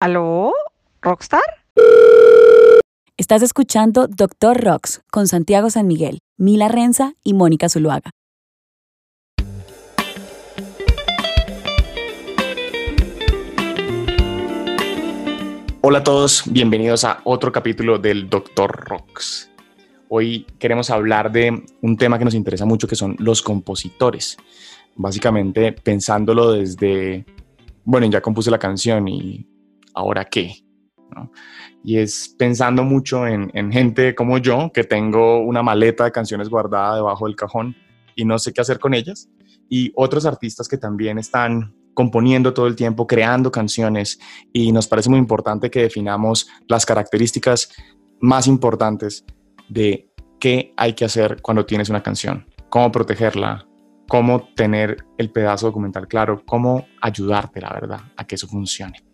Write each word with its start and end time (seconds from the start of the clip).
¿Aló? 0.00 0.52
¿Rockstar? 1.02 1.42
Estás 3.16 3.42
escuchando 3.42 4.06
Doctor 4.06 4.62
Rocks 4.62 5.02
con 5.10 5.26
Santiago 5.26 5.70
San 5.70 5.88
Miguel, 5.88 6.20
Mila 6.36 6.68
Renza 6.68 7.14
y 7.24 7.34
Mónica 7.34 7.68
Zuluaga. 7.68 8.12
Hola 15.80 15.98
a 15.98 16.04
todos, 16.04 16.44
bienvenidos 16.46 17.02
a 17.02 17.20
otro 17.24 17.50
capítulo 17.50 17.98
del 17.98 18.30
Doctor 18.30 18.70
Rocks. 18.88 19.50
Hoy 20.08 20.46
queremos 20.60 20.90
hablar 20.90 21.32
de 21.32 21.64
un 21.82 21.96
tema 21.96 22.20
que 22.20 22.24
nos 22.24 22.34
interesa 22.34 22.64
mucho, 22.64 22.86
que 22.86 22.94
son 22.94 23.16
los 23.18 23.42
compositores. 23.42 24.36
Básicamente 24.94 25.72
pensándolo 25.72 26.52
desde, 26.52 27.26
bueno, 27.82 28.06
ya 28.06 28.20
compuse 28.20 28.48
la 28.52 28.60
canción 28.60 29.08
y 29.08 29.57
ahora 29.98 30.24
qué. 30.24 30.54
Y 31.84 31.98
es 31.98 32.34
pensando 32.38 32.84
mucho 32.84 33.26
en, 33.26 33.72
gente 33.72 34.14
como 34.14 34.38
yo, 34.38 34.70
que 34.72 34.84
tengo 34.84 35.40
una 35.40 35.62
maleta 35.62 36.04
de 36.04 36.12
canciones 36.12 36.48
guardada 36.48 36.96
debajo 36.96 37.26
del 37.26 37.36
cajón 37.36 37.76
y 38.14 38.24
no 38.24 38.38
sé 38.38 38.52
qué 38.52 38.60
hacer 38.60 38.78
con 38.78 38.94
ellas. 38.94 39.28
Y 39.68 39.92
otros 39.96 40.26
artistas 40.26 40.68
que 40.68 40.78
también 40.78 41.18
están 41.18 41.74
componiendo 41.94 42.54
todo 42.54 42.66
el 42.66 42.76
tiempo, 42.76 43.06
creando 43.06 43.50
canciones 43.50 44.18
y 44.52 44.70
nos 44.70 44.86
parece 44.86 45.10
muy 45.10 45.18
importante 45.18 45.70
que 45.70 45.82
definamos 45.82 46.48
las 46.68 46.86
características 46.86 47.72
más 48.20 48.46
importantes 48.46 49.24
de 49.68 50.08
qué 50.38 50.72
hay 50.76 50.92
que 50.92 51.04
hacer 51.04 51.42
cuando 51.42 51.66
tienes 51.66 51.88
una 51.88 52.02
canción, 52.02 52.46
cómo 52.68 52.92
protegerla, 52.92 53.66
cómo 54.08 54.48
tener 54.54 55.04
el 55.18 55.32
pedazo 55.32 55.66
documental 55.66 56.06
claro, 56.06 56.42
cómo 56.46 56.86
ayudarte, 57.02 57.60
la 57.60 57.72
verdad, 57.72 58.00
a 58.16 58.24
que 58.24 58.36
eso 58.36 58.46
funcione. 58.46 59.07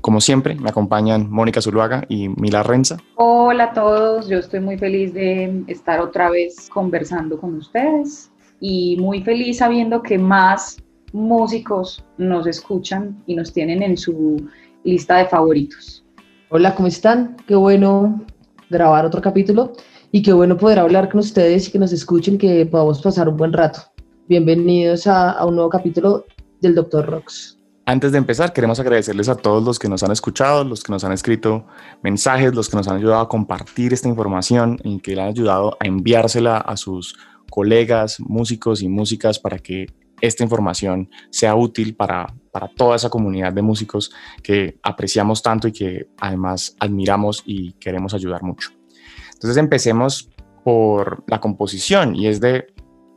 Como 0.00 0.20
siempre, 0.20 0.54
me 0.54 0.70
acompañan 0.70 1.28
Mónica 1.30 1.60
Zuluaga 1.60 2.04
y 2.08 2.28
Mila 2.28 2.62
Renza. 2.62 2.98
Hola 3.16 3.64
a 3.64 3.72
todos, 3.72 4.28
yo 4.28 4.38
estoy 4.38 4.60
muy 4.60 4.78
feliz 4.78 5.12
de 5.12 5.64
estar 5.66 6.00
otra 6.00 6.30
vez 6.30 6.68
conversando 6.72 7.38
con 7.40 7.54
ustedes 7.54 8.30
y 8.60 8.96
muy 8.98 9.22
feliz 9.22 9.58
sabiendo 9.58 10.02
que 10.02 10.16
más 10.16 10.78
músicos 11.12 12.04
nos 12.16 12.46
escuchan 12.46 13.22
y 13.26 13.34
nos 13.34 13.52
tienen 13.52 13.82
en 13.82 13.96
su 13.96 14.48
lista 14.84 15.16
de 15.16 15.26
favoritos. 15.26 16.04
Hola, 16.50 16.74
¿cómo 16.74 16.88
están? 16.88 17.36
Qué 17.46 17.56
bueno 17.56 18.24
grabar 18.70 19.04
otro 19.04 19.20
capítulo 19.20 19.72
y 20.12 20.22
qué 20.22 20.32
bueno 20.32 20.56
poder 20.56 20.78
hablar 20.78 21.10
con 21.10 21.20
ustedes 21.20 21.68
y 21.68 21.72
que 21.72 21.78
nos 21.78 21.92
escuchen, 21.92 22.38
que 22.38 22.64
podamos 22.66 23.02
pasar 23.02 23.28
un 23.28 23.36
buen 23.36 23.52
rato. 23.52 23.80
Bienvenidos 24.28 25.06
a, 25.06 25.32
a 25.32 25.44
un 25.44 25.56
nuevo 25.56 25.70
capítulo 25.70 26.24
del 26.60 26.74
Doctor 26.74 27.06
Rocks. 27.06 27.57
Antes 27.88 28.12
de 28.12 28.18
empezar, 28.18 28.52
queremos 28.52 28.78
agradecerles 28.78 29.30
a 29.30 29.34
todos 29.34 29.64
los 29.64 29.78
que 29.78 29.88
nos 29.88 30.02
han 30.02 30.10
escuchado, 30.10 30.62
los 30.62 30.82
que 30.82 30.92
nos 30.92 31.04
han 31.04 31.12
escrito 31.12 31.64
mensajes, 32.02 32.54
los 32.54 32.68
que 32.68 32.76
nos 32.76 32.86
han 32.86 32.98
ayudado 32.98 33.22
a 33.22 33.30
compartir 33.30 33.94
esta 33.94 34.10
información 34.10 34.78
y 34.84 35.00
que 35.00 35.16
le 35.16 35.22
han 35.22 35.28
ayudado 35.28 35.74
a 35.80 35.86
enviársela 35.86 36.58
a 36.58 36.76
sus 36.76 37.16
colegas, 37.48 38.20
músicos 38.20 38.82
y 38.82 38.90
músicas 38.90 39.38
para 39.38 39.58
que 39.58 39.86
esta 40.20 40.44
información 40.44 41.08
sea 41.30 41.54
útil 41.54 41.96
para, 41.96 42.26
para 42.52 42.68
toda 42.68 42.94
esa 42.94 43.08
comunidad 43.08 43.54
de 43.54 43.62
músicos 43.62 44.12
que 44.42 44.78
apreciamos 44.82 45.42
tanto 45.42 45.66
y 45.66 45.72
que 45.72 46.10
además 46.20 46.76
admiramos 46.80 47.42
y 47.46 47.72
queremos 47.80 48.12
ayudar 48.12 48.42
mucho. 48.42 48.68
Entonces 49.32 49.56
empecemos 49.56 50.28
por 50.62 51.24
la 51.26 51.40
composición 51.40 52.14
y 52.14 52.26
es 52.26 52.38
de, 52.42 52.66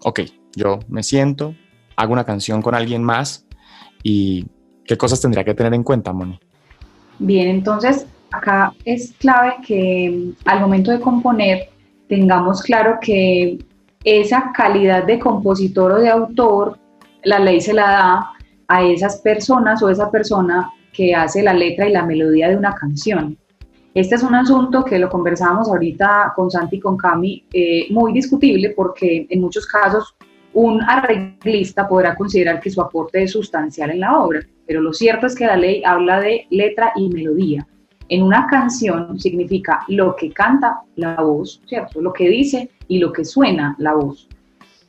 ok, 0.06 0.22
yo 0.56 0.80
me 0.88 1.04
siento, 1.04 1.58
hago 1.98 2.14
una 2.14 2.24
canción 2.24 2.62
con 2.62 2.74
alguien 2.74 3.04
más 3.04 3.46
y 4.02 4.46
¿Qué 4.92 4.98
cosas 4.98 5.22
tendría 5.22 5.46
que 5.46 5.54
tener 5.54 5.74
en 5.74 5.84
cuenta, 5.84 6.12
Moni? 6.12 6.38
Bien, 7.18 7.48
entonces 7.48 8.06
acá 8.30 8.74
es 8.84 9.14
clave 9.20 9.54
que 9.66 10.34
al 10.44 10.60
momento 10.60 10.92
de 10.92 11.00
componer 11.00 11.70
tengamos 12.10 12.62
claro 12.62 12.98
que 13.00 13.58
esa 14.04 14.52
calidad 14.54 15.06
de 15.06 15.18
compositor 15.18 15.94
o 15.94 16.02
de 16.02 16.10
autor, 16.10 16.78
la 17.24 17.40
ley 17.40 17.62
se 17.62 17.72
la 17.72 17.84
da 17.84 18.32
a 18.68 18.84
esas 18.84 19.22
personas 19.22 19.82
o 19.82 19.90
esa 19.90 20.12
persona 20.12 20.70
que 20.92 21.16
hace 21.16 21.42
la 21.42 21.54
letra 21.54 21.88
y 21.88 21.94
la 21.94 22.06
melodía 22.06 22.50
de 22.50 22.58
una 22.58 22.76
canción. 22.76 23.38
Este 23.94 24.16
es 24.16 24.24
un 24.24 24.36
asunto 24.36 24.84
que 24.84 25.00
lo 25.00 25.08
conversábamos 25.08 25.70
ahorita 25.70 26.34
con 26.36 26.52
Santi 26.52 26.76
y 26.76 26.80
con 26.82 26.98
Cami, 26.98 27.46
eh, 27.54 27.88
muy 27.92 28.12
discutible 28.12 28.74
porque 28.76 29.26
en 29.30 29.40
muchos 29.40 29.66
casos 29.68 30.18
un 30.54 30.82
arreglista 30.82 31.88
podrá 31.88 32.16
considerar 32.16 32.60
que 32.60 32.70
su 32.70 32.82
aporte 32.82 33.24
es 33.24 33.32
sustancial 33.32 33.92
en 33.92 34.02
la 34.02 34.20
obra, 34.20 34.42
pero 34.66 34.82
lo 34.82 34.94
cierto 34.94 35.28
es 35.28 35.36
que 35.36 35.46
la 35.46 35.56
ley 35.56 35.84
habla 35.86 36.20
de 36.20 36.46
letra 36.50 36.92
y 36.96 37.10
melodía. 37.10 37.68
En 38.10 38.24
una 38.24 38.46
canción 38.48 39.18
significa 39.20 39.86
lo 39.88 40.16
que 40.16 40.32
canta 40.32 40.82
la 40.96 41.16
voz, 41.16 41.62
¿cierto? 41.66 42.02
Lo 42.02 42.12
que 42.12 42.28
dice 42.28 42.70
y 42.88 43.00
lo 43.00 43.14
que 43.14 43.24
suena 43.24 43.76
la 43.80 43.94
voz. 43.94 44.28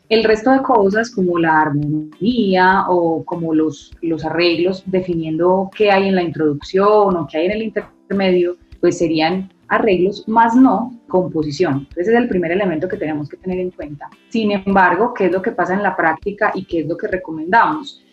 El 0.09 0.25
resto 0.25 0.51
de 0.51 0.61
cosas 0.63 1.11
como 1.11 1.39
la 1.39 1.61
armonía 1.61 2.85
o 2.89 3.25
como 3.25 3.55
los, 3.55 3.93
los 4.03 4.25
arreglos 4.25 4.83
definiendo 4.87 5.71
qué 5.77 5.91
hay 5.91 6.09
en 6.09 6.17
la 6.17 6.23
introducción 6.23 7.17
o 7.17 7.27
qué 7.31 7.39
hay 7.39 7.47
en 7.47 7.53
el 7.53 7.63
intermedio, 7.63 8.57
pues 8.81 8.99
serían 8.99 9.51
arreglos, 9.73 10.29
más 10.29 10.55
no 10.55 11.01
composición. 11.09 11.89
Ese 11.97 12.13
es 12.13 12.17
el 12.19 12.29
primer 12.29 12.53
elemento 12.53 12.87
que 12.89 12.99
tenemos 12.99 13.29
que 13.29 13.39
tener 13.39 13.59
en 13.59 13.71
cuenta. 13.71 14.11
Sin 14.29 14.53
embargo, 14.53 15.15
¿qué 15.15 15.27
es 15.27 15.33
lo 15.33 15.41
que 15.41 15.53
pasa 15.53 15.75
en 15.75 15.83
la 15.83 15.97
práctica 15.97 16.53
y 16.55 16.65
qué 16.65 16.81
es 16.81 16.87
lo 16.87 16.97
que 16.97 17.09
recomendamos? 17.09 18.05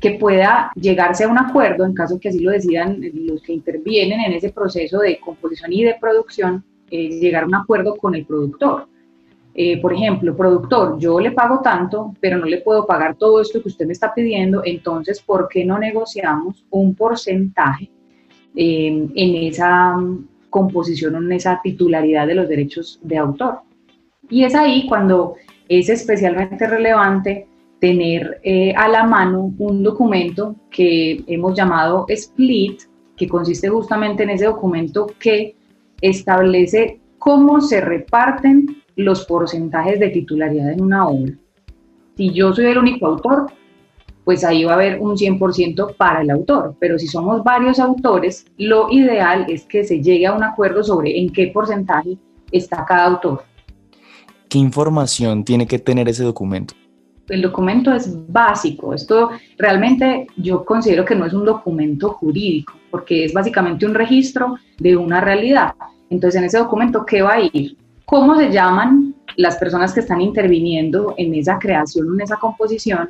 Que 0.00 0.12
pueda 0.12 0.70
llegarse 0.74 1.24
a 1.24 1.28
un 1.28 1.38
acuerdo, 1.38 1.86
en 1.86 1.94
caso 1.94 2.20
que 2.20 2.28
así 2.28 2.40
lo 2.40 2.50
decidan 2.50 3.00
los 3.14 3.42
que 3.42 3.54
intervienen 3.54 4.20
en 4.20 4.32
ese 4.32 4.50
proceso 4.50 4.98
de 4.98 5.18
composición 5.18 5.72
y 5.72 5.82
de 5.82 5.96
producción, 5.98 6.62
eh, 6.90 7.08
llegar 7.20 7.44
a 7.44 7.46
un 7.46 7.54
acuerdo 7.54 7.96
con 7.96 8.14
el 8.14 8.26
productor. 8.26 8.86
Eh, 9.54 9.80
por 9.80 9.94
ejemplo, 9.94 10.36
productor, 10.36 10.98
yo 10.98 11.18
le 11.18 11.32
pago 11.32 11.60
tanto, 11.60 12.14
pero 12.20 12.36
no 12.36 12.44
le 12.44 12.60
puedo 12.60 12.86
pagar 12.86 13.16
todo 13.16 13.40
esto 13.40 13.62
que 13.62 13.68
usted 13.68 13.86
me 13.86 13.92
está 13.92 14.14
pidiendo, 14.14 14.62
entonces, 14.64 15.20
¿por 15.20 15.48
qué 15.48 15.64
no 15.64 15.78
negociamos 15.78 16.64
un 16.70 16.94
porcentaje 16.94 17.90
eh, 18.54 19.08
en 19.14 19.34
esa 19.48 19.96
composición 20.50 21.16
en 21.16 21.32
esa 21.32 21.60
titularidad 21.62 22.26
de 22.26 22.34
los 22.34 22.48
derechos 22.48 23.00
de 23.02 23.18
autor. 23.18 23.60
Y 24.30 24.44
es 24.44 24.54
ahí 24.54 24.86
cuando 24.86 25.34
es 25.68 25.88
especialmente 25.88 26.66
relevante 26.66 27.46
tener 27.80 28.40
eh, 28.42 28.74
a 28.74 28.88
la 28.88 29.04
mano 29.04 29.54
un 29.58 29.82
documento 29.82 30.56
que 30.70 31.22
hemos 31.26 31.54
llamado 31.56 32.06
split, 32.08 32.82
que 33.16 33.28
consiste 33.28 33.68
justamente 33.68 34.22
en 34.22 34.30
ese 34.30 34.46
documento 34.46 35.06
que 35.18 35.54
establece 36.00 37.00
cómo 37.18 37.60
se 37.60 37.80
reparten 37.80 38.82
los 38.96 39.24
porcentajes 39.26 40.00
de 40.00 40.08
titularidad 40.10 40.72
en 40.72 40.82
una 40.82 41.08
obra. 41.08 41.32
Si 42.16 42.32
yo 42.32 42.52
soy 42.52 42.66
el 42.66 42.78
único 42.78 43.06
autor, 43.06 43.46
pues 44.28 44.44
ahí 44.44 44.62
va 44.62 44.72
a 44.72 44.74
haber 44.74 45.00
un 45.00 45.16
100% 45.16 45.96
para 45.96 46.20
el 46.20 46.28
autor. 46.28 46.76
Pero 46.78 46.98
si 46.98 47.06
somos 47.06 47.42
varios 47.42 47.78
autores, 47.78 48.44
lo 48.58 48.90
ideal 48.90 49.46
es 49.48 49.64
que 49.64 49.84
se 49.84 50.02
llegue 50.02 50.26
a 50.26 50.34
un 50.34 50.44
acuerdo 50.44 50.84
sobre 50.84 51.18
en 51.18 51.32
qué 51.32 51.46
porcentaje 51.46 52.18
está 52.52 52.84
cada 52.84 53.06
autor. 53.06 53.44
¿Qué 54.50 54.58
información 54.58 55.46
tiene 55.46 55.66
que 55.66 55.78
tener 55.78 56.10
ese 56.10 56.24
documento? 56.24 56.74
El 57.26 57.40
documento 57.40 57.90
es 57.94 58.14
básico. 58.30 58.92
Esto 58.92 59.30
realmente 59.56 60.26
yo 60.36 60.62
considero 60.62 61.06
que 61.06 61.14
no 61.14 61.24
es 61.24 61.32
un 61.32 61.46
documento 61.46 62.10
jurídico, 62.10 62.74
porque 62.90 63.24
es 63.24 63.32
básicamente 63.32 63.86
un 63.86 63.94
registro 63.94 64.56
de 64.76 64.94
una 64.94 65.22
realidad. 65.22 65.72
Entonces, 66.10 66.38
en 66.38 66.44
ese 66.44 66.58
documento, 66.58 67.06
¿qué 67.06 67.22
va 67.22 67.32
a 67.32 67.40
ir? 67.40 67.78
¿Cómo 68.04 68.36
se 68.36 68.50
llaman 68.50 69.14
las 69.36 69.56
personas 69.56 69.94
que 69.94 70.00
están 70.00 70.20
interviniendo 70.20 71.14
en 71.16 71.34
esa 71.34 71.58
creación, 71.58 72.08
en 72.12 72.20
esa 72.20 72.36
composición? 72.36 73.08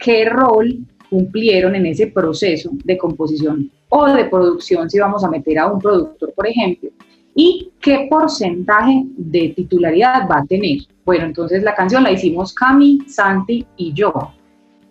Qué 0.00 0.24
rol 0.24 0.78
cumplieron 1.08 1.74
en 1.74 1.86
ese 1.86 2.06
proceso 2.06 2.70
de 2.84 2.96
composición 2.96 3.70
o 3.88 4.06
de 4.06 4.24
producción, 4.24 4.88
si 4.88 4.98
vamos 4.98 5.24
a 5.24 5.30
meter 5.30 5.58
a 5.58 5.66
un 5.66 5.80
productor, 5.80 6.32
por 6.32 6.46
ejemplo, 6.46 6.90
y 7.34 7.70
qué 7.80 8.06
porcentaje 8.08 9.04
de 9.16 9.50
titularidad 9.50 10.28
va 10.28 10.38
a 10.38 10.46
tener. 10.46 10.78
Bueno, 11.04 11.26
entonces 11.26 11.62
la 11.62 11.74
canción 11.74 12.02
la 12.02 12.12
hicimos 12.12 12.54
Cami, 12.54 13.00
Santi 13.08 13.66
y 13.76 13.92
yo. 13.92 14.12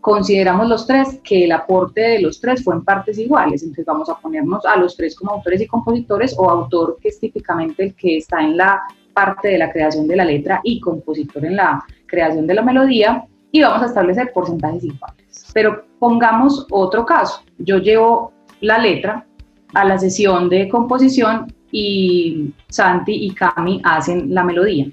Consideramos 0.01 0.67
los 0.67 0.87
tres 0.87 1.19
que 1.23 1.45
el 1.45 1.51
aporte 1.51 2.01
de 2.01 2.21
los 2.21 2.39
tres 2.39 2.63
fue 2.63 2.75
en 2.75 2.83
partes 2.83 3.17
iguales, 3.17 3.63
entonces 3.63 3.85
vamos 3.85 4.09
a 4.09 4.17
ponernos 4.17 4.65
a 4.65 4.77
los 4.77 4.95
tres 4.95 5.15
como 5.15 5.31
autores 5.31 5.61
y 5.61 5.67
compositores 5.67 6.35
o 6.37 6.49
autor 6.49 6.97
que 7.01 7.09
es 7.09 7.19
típicamente 7.19 7.83
el 7.83 7.95
que 7.95 8.17
está 8.17 8.41
en 8.41 8.55
la 8.57 8.81
parte 9.13 9.49
de 9.49 9.57
la 9.57 9.71
creación 9.71 10.07
de 10.07 10.15
la 10.15 10.23
letra 10.23 10.61
y 10.63 10.79
compositor 10.79 11.45
en 11.45 11.57
la 11.57 11.83
creación 12.05 12.47
de 12.47 12.53
la 12.53 12.61
melodía 12.61 13.25
y 13.51 13.61
vamos 13.61 13.81
a 13.81 13.85
establecer 13.85 14.31
porcentajes 14.33 14.83
iguales. 14.83 15.51
Pero 15.53 15.85
pongamos 15.99 16.67
otro 16.69 17.05
caso. 17.05 17.41
Yo 17.57 17.77
llevo 17.77 18.31
la 18.61 18.77
letra 18.77 19.25
a 19.73 19.85
la 19.85 19.97
sesión 19.97 20.49
de 20.49 20.69
composición 20.69 21.53
y 21.71 22.53
Santi 22.69 23.13
y 23.13 23.31
Cami 23.31 23.81
hacen 23.83 24.33
la 24.33 24.43
melodía. 24.43 24.87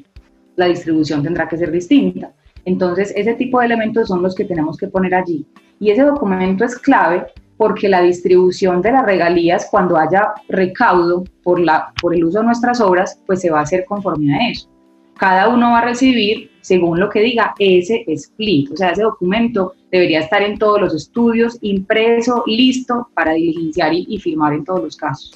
La 0.57 0.67
distribución 0.67 1.23
tendrá 1.23 1.49
que 1.49 1.57
ser 1.57 1.71
distinta. 1.71 2.33
Entonces, 2.65 3.13
ese 3.15 3.35
tipo 3.35 3.61
de 3.61 3.67
elementos 3.67 4.09
son 4.09 4.23
los 4.23 4.35
que 4.35 4.45
tenemos 4.45 4.77
que 4.77 4.89
poner 4.89 5.15
allí. 5.15 5.47
Y 5.79 5.91
ese 5.91 6.03
documento 6.03 6.65
es 6.65 6.79
clave 6.79 7.27
porque 7.57 7.89
la 7.89 8.03
distribución 8.03 8.83
de 8.83 8.93
las 8.93 9.05
regalías 9.05 9.69
cuando 9.71 9.97
haya 9.97 10.35
recaudo 10.49 11.25
por, 11.43 11.59
la, 11.59 11.93
por 12.01 12.15
el 12.15 12.25
uso 12.25 12.41
de 12.41 12.47
nuestras 12.47 12.81
obras, 12.81 13.21
pues 13.27 13.41
se 13.41 13.51
va 13.51 13.61
a 13.61 13.63
hacer 13.63 13.85
conforme 13.87 14.35
a 14.35 14.51
eso. 14.51 14.69
Cada 15.19 15.49
uno 15.49 15.71
va 15.71 15.79
a 15.79 15.85
recibir, 15.85 16.51
según 16.61 17.01
lo 17.01 17.09
que 17.09 17.21
diga, 17.21 17.55
ese 17.59 18.05
split, 18.09 18.71
o 18.73 18.77
sea, 18.77 18.91
ese 18.91 19.03
documento 19.03 19.75
debería 19.91 20.21
estar 20.21 20.43
en 20.43 20.59
todos 20.59 20.81
los 20.81 20.95
estudios, 20.95 21.57
impreso, 21.63 22.43
listo 22.47 23.09
para 23.15 23.33
diligenciar 23.33 23.95
y, 23.95 24.07
y 24.09 24.19
firmar 24.19 24.53
en 24.53 24.65
todos 24.65 24.83
los 24.83 24.97
casos. 24.97 25.33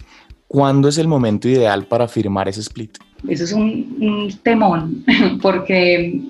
¿Cuándo 0.47 0.89
es 0.89 0.99
el 0.99 1.09
momento 1.09 1.49
ideal 1.49 1.87
para 1.87 2.09
firmar 2.09 2.49
ese 2.49 2.61
split? 2.61 2.99
Eso 3.29 3.45
es 3.45 3.53
un, 3.53 3.97
un 4.01 4.33
temón, 4.43 5.05
porque 5.43 6.21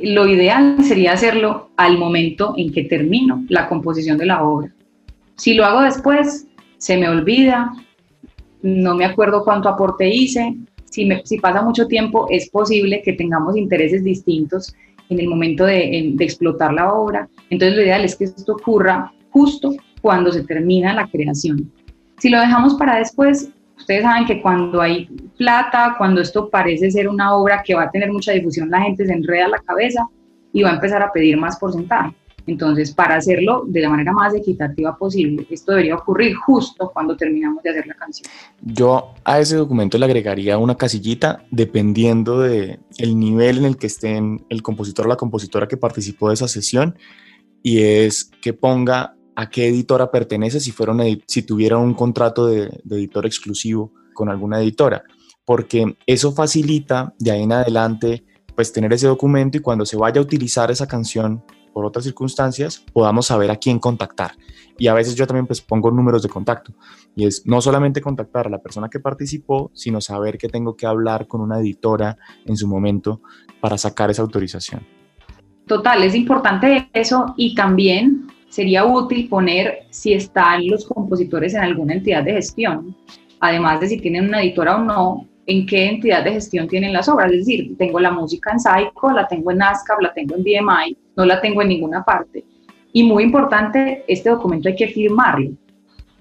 lo 0.00 0.26
ideal 0.26 0.76
sería 0.82 1.12
hacerlo 1.12 1.70
al 1.76 1.98
momento 1.98 2.54
en 2.56 2.72
que 2.72 2.84
termino 2.84 3.44
la 3.48 3.68
composición 3.68 4.16
de 4.16 4.26
la 4.26 4.42
obra. 4.42 4.72
Si 5.36 5.54
lo 5.54 5.64
hago 5.64 5.82
después, 5.82 6.46
se 6.78 6.96
me 6.96 7.08
olvida, 7.08 7.72
no 8.62 8.94
me 8.94 9.04
acuerdo 9.04 9.44
cuánto 9.44 9.68
aporte 9.68 10.08
hice. 10.08 10.56
Si, 10.90 11.38
pasa 11.38 11.62
mucho 11.62 11.86
tiempo, 11.86 12.26
es 12.30 12.48
posible 12.50 13.02
que 13.02 13.12
tengamos 13.12 13.56
intereses 13.56 14.02
distintos 14.04 14.74
en 15.08 15.20
el 15.20 15.28
momento 15.28 15.64
de, 15.64 16.12
de 16.14 16.24
explotar 16.24 16.72
la 16.72 16.92
obra. 16.92 17.28
Entonces, 17.50 17.76
lo 17.76 17.82
ideal 17.82 18.04
es 18.04 18.16
que 18.16 18.24
esto 18.24 18.52
ocurra 18.52 19.12
justo 19.30 19.74
cuando 20.00 20.32
se 20.32 20.44
termina 20.44 20.94
la 20.94 21.08
creación. 21.08 21.70
Si 22.18 22.28
lo 22.28 22.40
dejamos 22.40 22.74
para 22.74 22.98
después, 22.98 23.50
ustedes 23.76 24.02
saben 24.02 24.26
que 24.26 24.42
cuando 24.42 24.80
hay 24.80 25.06
plata, 25.36 25.94
cuando 25.96 26.20
esto 26.20 26.50
parece 26.50 26.90
ser 26.90 27.08
una 27.08 27.34
obra 27.34 27.62
que 27.64 27.74
va 27.74 27.84
a 27.84 27.90
tener 27.90 28.12
mucha 28.12 28.32
difusión, 28.32 28.70
la 28.70 28.82
gente 28.82 29.06
se 29.06 29.12
enreda 29.12 29.48
la 29.48 29.58
cabeza 29.58 30.06
y 30.52 30.62
va 30.62 30.70
a 30.70 30.74
empezar 30.74 31.02
a 31.02 31.12
pedir 31.12 31.36
más 31.36 31.58
porcentaje. 31.58 32.14
Entonces, 32.48 32.92
para 32.92 33.16
hacerlo 33.16 33.64
de 33.66 33.82
la 33.82 33.90
manera 33.90 34.10
más 34.10 34.34
equitativa 34.34 34.96
posible, 34.96 35.46
esto 35.50 35.72
debería 35.72 35.96
ocurrir 35.96 36.34
justo 36.34 36.90
cuando 36.94 37.14
terminamos 37.14 37.62
de 37.62 37.70
hacer 37.70 37.86
la 37.86 37.94
canción. 37.94 38.26
Yo 38.62 39.12
a 39.22 39.38
ese 39.38 39.56
documento 39.56 39.98
le 39.98 40.06
agregaría 40.06 40.56
una 40.56 40.74
casillita 40.74 41.44
dependiendo 41.50 42.40
de 42.40 42.80
el 42.96 43.18
nivel 43.18 43.58
en 43.58 43.64
el 43.66 43.76
que 43.76 43.86
estén 43.86 44.46
el 44.48 44.62
compositor 44.62 45.04
o 45.04 45.08
la 45.10 45.16
compositora 45.16 45.68
que 45.68 45.76
participó 45.76 46.28
de 46.28 46.34
esa 46.34 46.48
sesión 46.48 46.96
y 47.62 47.82
es 47.82 48.30
que 48.40 48.54
ponga 48.54 49.14
a 49.36 49.50
qué 49.50 49.68
editora 49.68 50.10
pertenece 50.10 50.58
si, 50.58 50.72
si 51.26 51.42
tuviera 51.42 51.76
un 51.76 51.92
contrato 51.92 52.46
de, 52.46 52.80
de 52.82 52.96
editor 52.96 53.26
exclusivo 53.26 53.92
con 54.14 54.30
alguna 54.30 54.58
editora, 54.58 55.02
porque 55.44 55.98
eso 56.06 56.32
facilita 56.32 57.14
de 57.18 57.30
ahí 57.30 57.42
en 57.42 57.52
adelante 57.52 58.24
pues 58.56 58.72
tener 58.72 58.90
ese 58.94 59.06
documento 59.06 59.58
y 59.58 59.60
cuando 59.60 59.84
se 59.84 59.98
vaya 59.98 60.18
a 60.18 60.24
utilizar 60.24 60.70
esa 60.70 60.88
canción 60.88 61.44
por 61.78 61.86
otras 61.86 62.04
circunstancias, 62.06 62.84
podamos 62.92 63.26
saber 63.26 63.52
a 63.52 63.56
quién 63.56 63.78
contactar. 63.78 64.32
Y 64.76 64.88
a 64.88 64.94
veces 64.94 65.14
yo 65.14 65.28
también 65.28 65.46
pues 65.46 65.60
pongo 65.60 65.92
números 65.92 66.24
de 66.24 66.28
contacto. 66.28 66.72
Y 67.14 67.24
es 67.24 67.46
no 67.46 67.60
solamente 67.60 68.00
contactar 68.00 68.48
a 68.48 68.50
la 68.50 68.58
persona 68.58 68.88
que 68.88 68.98
participó, 68.98 69.70
sino 69.74 70.00
saber 70.00 70.38
que 70.38 70.48
tengo 70.48 70.74
que 70.74 70.86
hablar 70.86 71.28
con 71.28 71.40
una 71.40 71.60
editora 71.60 72.18
en 72.46 72.56
su 72.56 72.66
momento 72.66 73.20
para 73.60 73.78
sacar 73.78 74.10
esa 74.10 74.22
autorización. 74.22 74.84
Total, 75.68 76.02
es 76.02 76.16
importante 76.16 76.90
eso 76.92 77.32
y 77.36 77.54
también 77.54 78.26
sería 78.48 78.84
útil 78.84 79.28
poner 79.28 79.86
si 79.90 80.14
están 80.14 80.66
los 80.66 80.84
compositores 80.84 81.54
en 81.54 81.60
alguna 81.60 81.94
entidad 81.94 82.24
de 82.24 82.32
gestión, 82.32 82.96
además 83.38 83.78
de 83.78 83.86
si 83.86 84.00
tienen 84.00 84.26
una 84.26 84.42
editora 84.42 84.78
o 84.78 84.82
no, 84.82 85.28
en 85.46 85.64
qué 85.64 85.88
entidad 85.88 86.24
de 86.24 86.32
gestión 86.32 86.66
tienen 86.66 86.92
las 86.92 87.08
obras. 87.08 87.30
Es 87.30 87.46
decir, 87.46 87.76
tengo 87.78 88.00
la 88.00 88.10
música 88.10 88.50
en 88.50 88.58
Psycho, 88.58 89.10
la 89.14 89.28
tengo 89.28 89.52
en 89.52 89.62
ASCAP, 89.62 90.00
la 90.00 90.12
tengo 90.12 90.34
en 90.34 90.42
BMI, 90.42 90.96
no 91.18 91.26
la 91.26 91.40
tengo 91.40 91.60
en 91.60 91.68
ninguna 91.68 92.04
parte. 92.04 92.44
Y 92.92 93.02
muy 93.02 93.24
importante, 93.24 94.04
este 94.06 94.30
documento 94.30 94.68
hay 94.68 94.76
que 94.76 94.88
firmarlo, 94.88 95.50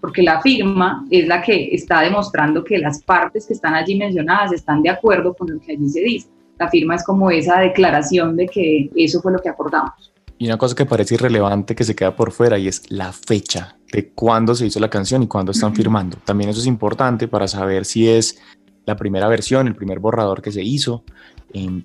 porque 0.02 0.24
la 0.24 0.42
firma 0.42 1.06
es 1.10 1.28
la 1.28 1.42
que 1.42 1.70
está 1.72 2.02
demostrando 2.02 2.64
que 2.64 2.80
las 2.80 3.02
partes 3.04 3.46
que 3.46 3.54
están 3.54 3.76
allí 3.76 3.96
mencionadas 3.96 4.52
están 4.52 4.82
de 4.82 4.90
acuerdo 4.90 5.34
con 5.36 5.50
lo 5.54 5.60
que 5.62 5.74
allí 5.74 5.88
se 5.88 6.02
dice. 6.02 6.28
La 6.58 6.68
firma 6.68 6.96
es 6.96 7.06
como 7.06 7.30
esa 7.30 7.60
declaración 7.60 8.36
de 8.36 8.48
que 8.48 8.90
eso 8.96 9.22
fue 9.22 9.32
lo 9.32 9.40
que 9.40 9.50
acordamos. 9.50 10.12
Y 10.40 10.48
una 10.48 10.58
cosa 10.58 10.76
que 10.76 10.86
parece 10.86 11.14
irrelevante 11.14 11.76
que 11.76 11.84
se 11.84 11.96
queda 11.96 12.16
por 12.16 12.32
fuera 12.32 12.58
y 12.58 12.68
es 12.68 12.92
la 12.92 13.12
fecha 13.12 13.78
de 13.92 14.10
cuándo 14.10 14.56
se 14.56 14.66
hizo 14.66 14.80
la 14.80 14.90
canción 14.90 15.24
y 15.24 15.28
cuándo 15.28 15.52
están 15.52 15.76
firmando. 15.76 16.18
También 16.26 16.50
eso 16.50 16.60
es 16.60 16.68
importante 16.68 17.28
para 17.28 17.48
saber 17.48 17.86
si 17.86 18.10
es 18.10 18.40
la 18.86 18.96
primera 18.96 19.28
versión, 19.28 19.68
el 19.68 19.76
primer 19.76 20.00
borrador 20.00 20.42
que 20.42 20.52
se 20.52 20.64
hizo, 20.64 21.04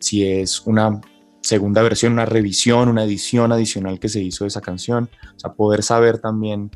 si 0.01 0.27
es 0.27 0.61
una 0.67 1.01
segunda 1.43 1.83
versión, 1.83 2.13
una 2.13 2.25
revisión, 2.25 2.89
una 2.89 3.05
edición 3.05 3.53
adicional 3.53 3.99
que 3.99 4.09
se 4.09 4.23
hizo 4.23 4.45
de 4.45 4.49
esa 4.49 4.61
canción, 4.61 5.11
o 5.37 5.39
sea, 5.39 5.53
poder 5.53 5.83
saber 5.83 6.19
también 6.19 6.71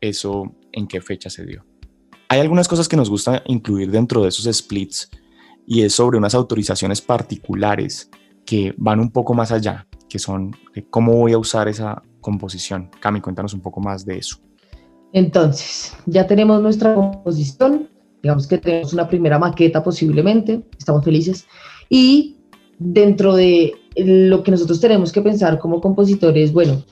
eso 0.00 0.54
en 0.72 0.86
qué 0.86 1.00
fecha 1.00 1.30
se 1.30 1.44
dio. 1.44 1.64
Hay 2.28 2.40
algunas 2.40 2.68
cosas 2.68 2.88
que 2.88 2.96
nos 2.96 3.10
gusta 3.10 3.42
incluir 3.46 3.90
dentro 3.90 4.22
de 4.22 4.28
esos 4.28 4.54
splits 4.56 5.10
y 5.66 5.82
es 5.82 5.94
sobre 5.94 6.18
unas 6.18 6.34
autorizaciones 6.34 7.00
particulares 7.00 8.10
que 8.44 8.74
van 8.76 9.00
un 9.00 9.10
poco 9.10 9.34
más 9.34 9.52
allá, 9.52 9.86
que 10.08 10.18
son 10.18 10.56
cómo 10.90 11.12
voy 11.12 11.32
a 11.32 11.38
usar 11.38 11.68
esa 11.68 12.02
composición. 12.20 12.90
Cami, 13.00 13.20
cuéntanos 13.20 13.54
un 13.54 13.60
poco 13.60 13.80
más 13.80 14.04
de 14.04 14.18
eso. 14.18 14.38
Entonces, 15.12 15.94
ya 16.06 16.26
tenemos 16.26 16.60
nuestra 16.62 16.94
composición, 16.94 17.90
digamos 18.22 18.46
que 18.46 18.58
tenemos 18.58 18.92
una 18.92 19.08
primera 19.08 19.38
maqueta 19.38 19.82
posiblemente, 19.82 20.64
estamos 20.78 21.04
felices, 21.04 21.46
y 21.90 22.38
dentro 22.82 23.34
de 23.34 23.74
lo 23.96 24.42
que 24.42 24.50
nosotros 24.50 24.80
tenemos 24.80 25.12
que 25.12 25.22
pensar 25.22 25.58
como 25.58 25.80
compositores, 25.80 26.52
bueno, 26.52 26.82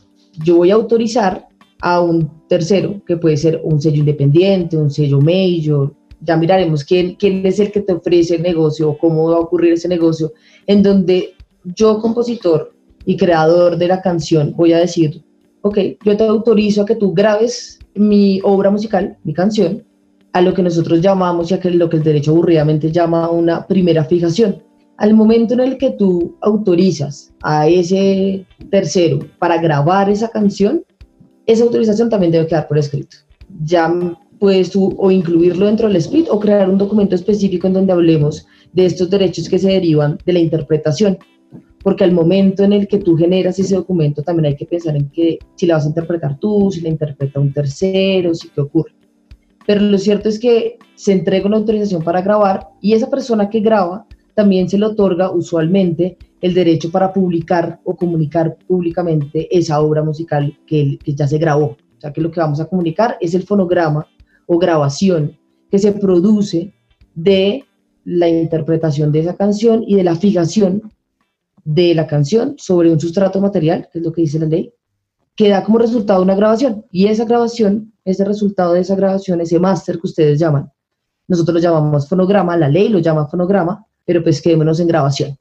yo 0.45 0.57
voy 0.57 0.71
a 0.71 0.75
autorizar 0.75 1.49
a 1.81 2.01
un 2.01 2.31
tercero, 2.49 3.03
que 3.07 3.17
puede 3.17 3.37
ser 3.37 3.61
un 3.65 3.81
sello 3.81 4.01
independiente, 4.01 4.77
un 4.77 4.91
sello 4.91 5.21
major, 5.21 5.95
ya 6.21 6.37
miraremos 6.37 6.85
quién, 6.85 7.15
quién 7.15 7.45
es 7.47 7.59
el 7.59 7.73
que 7.73 7.81
te 7.81 7.95
ofrece 7.95 8.37
el 8.37 8.43
negocio 8.43 8.97
cómo 8.99 9.31
va 9.31 9.37
a 9.37 9.41
ocurrir 9.41 9.73
ese 9.73 9.89
negocio, 9.89 10.33
en 10.67 10.83
donde 10.83 11.35
yo, 11.65 11.99
compositor 12.01 12.75
y 13.05 13.17
creador 13.17 13.79
de 13.79 13.89
la 13.89 14.03
canción, 14.03 14.55
voy 14.57 14.73
a 14.73 14.79
decir, 14.79 15.23
ok, 15.63 15.79
yo 16.05 16.17
te 16.17 16.25
autorizo 16.25 16.83
a 16.83 16.87
que 16.87 16.97
tú 16.97 17.13
grabes 17.15 17.79
mi 17.95 18.41
obra 18.45 18.71
musical, 18.71 19.17
mi 19.25 19.33
canción, 19.33 19.85
a 20.33 20.41
lo 20.41 20.55
que 20.55 20.63
nosotros 20.63 21.01
llamamos 21.01 21.51
y 21.51 21.55
a 21.55 21.61
lo 21.65 21.89
que 21.89 21.97
el 21.97 22.03
derecho 22.03 22.31
aburridamente 22.31 22.93
llama 22.93 23.31
una 23.31 23.67
primera 23.67 24.05
fijación. 24.05 24.63
Al 25.00 25.14
momento 25.14 25.55
en 25.55 25.61
el 25.61 25.79
que 25.79 25.93
tú 25.93 26.37
autorizas 26.43 27.32
a 27.43 27.67
ese 27.67 28.44
tercero 28.70 29.20
para 29.38 29.56
grabar 29.56 30.11
esa 30.11 30.29
canción, 30.29 30.85
esa 31.47 31.64
autorización 31.64 32.11
también 32.11 32.32
debe 32.32 32.47
quedar 32.47 32.69
por 32.69 32.76
escrito. 32.76 33.17
Ya 33.64 33.91
puedes 34.38 34.70
tú 34.70 34.94
o 34.99 35.11
incluirlo 35.11 35.64
dentro 35.64 35.88
del 35.88 35.97
split 35.97 36.26
o 36.31 36.38
crear 36.38 36.69
un 36.69 36.76
documento 36.76 37.14
específico 37.14 37.66
en 37.66 37.73
donde 37.73 37.95
hablemos 37.95 38.47
de 38.75 38.85
estos 38.85 39.09
derechos 39.09 39.49
que 39.49 39.59
se 39.59 39.71
derivan 39.71 40.19
de 40.26 40.35
la 40.35 40.38
interpretación. 40.38 41.19
Porque 41.83 42.04
al 42.04 42.12
momento 42.12 42.62
en 42.62 42.75
el 42.75 42.87
que 42.87 42.99
tú 42.99 43.16
generas 43.16 43.59
ese 43.59 43.76
documento 43.76 44.23
también 44.23 44.52
hay 44.52 44.57
que 44.57 44.66
pensar 44.66 44.97
en 44.97 45.09
que 45.09 45.38
si 45.54 45.64
la 45.64 45.76
vas 45.76 45.87
a 45.87 45.88
interpretar 45.88 46.38
tú, 46.38 46.71
si 46.71 46.83
la 46.83 46.90
interpreta 46.90 47.40
un 47.40 47.54
tercero, 47.54 48.35
si 48.35 48.50
qué 48.50 48.61
ocurre 48.61 48.92
pero 49.66 49.83
lo 49.83 49.99
cierto 49.99 50.28
es 50.28 50.40
que 50.40 50.78
se 50.97 51.12
entrega 51.12 51.47
una 51.47 51.59
autorización 51.59 52.02
para 52.02 52.23
grabar 52.23 52.71
y 52.80 52.95
esa 52.95 53.09
persona 53.09 53.49
que 53.49 53.61
graba 53.61 54.04
también 54.35 54.69
se 54.69 54.79
le 54.79 54.87
otorga 54.87 55.31
usualmente 55.31 56.17
el 56.41 56.55
derecho 56.55 56.91
para 56.91 57.13
publicar 57.13 57.81
o 57.85 57.97
comunicar 57.97 58.57
públicamente 58.67 59.49
esa 59.57 59.81
obra 59.81 60.03
musical 60.03 60.57
que, 60.67 60.99
ya 61.05 61.27
se 61.27 61.39
grabó. 61.39 61.77
O 61.97 62.01
sea 62.01 62.13
que 62.13 62.21
lo 62.21 62.31
que 62.31 62.41
vamos 62.41 62.61
a 62.61 62.67
comunicar 62.67 63.17
es 63.21 63.35
el 63.35 63.43
fonograma 63.43 64.07
o 64.47 64.59
grabación 64.59 65.37
que 65.71 65.79
se 65.79 65.93
produce 65.93 66.73
de 67.15 67.65
la 68.05 68.29
interpretación 68.29 69.13
de 69.13 69.21
esa 69.21 69.37
canción 69.37 69.85
y 69.87 69.97
de 69.97 70.05
la 70.05 70.17
fijación 70.17 70.91
de 71.65 71.95
la 71.95 72.07
canción 72.07 72.55
sobre 72.57 72.91
un 72.91 72.99
sustrato 72.99 73.41
material, 73.41 73.89
que 73.93 73.99
es 73.99 74.05
lo 74.05 74.13
que 74.13 74.23
dice 74.23 74.39
la 74.39 74.47
ley, 74.47 74.73
que 75.37 75.51
da 75.51 75.63
como 75.63 75.79
resultado 75.79 76.23
una 76.23 76.35
grabación. 76.35 76.87
Y 76.91 77.07
esa 77.07 77.27
grabación, 77.27 77.93
ese 78.05 78.25
resultado 78.25 78.73
de 78.73 78.81
esa 78.81 78.97
grabación, 78.97 79.41
ese 79.43 79.59
máster 79.59 79.99
que 79.99 80.07
ustedes 80.07 80.39
llaman, 80.39 80.73
nosotros 81.29 81.55
lo 81.55 81.61
llamamos 81.61 82.09
fonograma, 82.09 82.57
la 82.57 82.69
ley 82.69 82.89
lo 82.89 82.99
llama 82.99 83.29
fonograma, 83.29 83.87
pero 84.04 84.23
pues 84.23 84.40
quedémonos 84.40 84.80
en 84.80 84.88
grabación. 84.88 85.38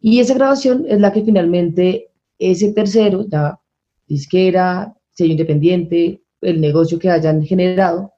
Y 0.00 0.20
esa 0.20 0.34
grabación 0.34 0.84
es 0.88 1.00
la 1.00 1.12
que 1.12 1.22
finalmente 1.22 2.10
ese 2.38 2.72
tercero, 2.72 3.24
la 3.30 3.60
disquera, 4.06 4.94
sello 5.12 5.32
independiente, 5.32 6.22
el 6.40 6.60
negocio 6.60 6.98
que 6.98 7.10
hayan 7.10 7.42
generado, 7.42 8.12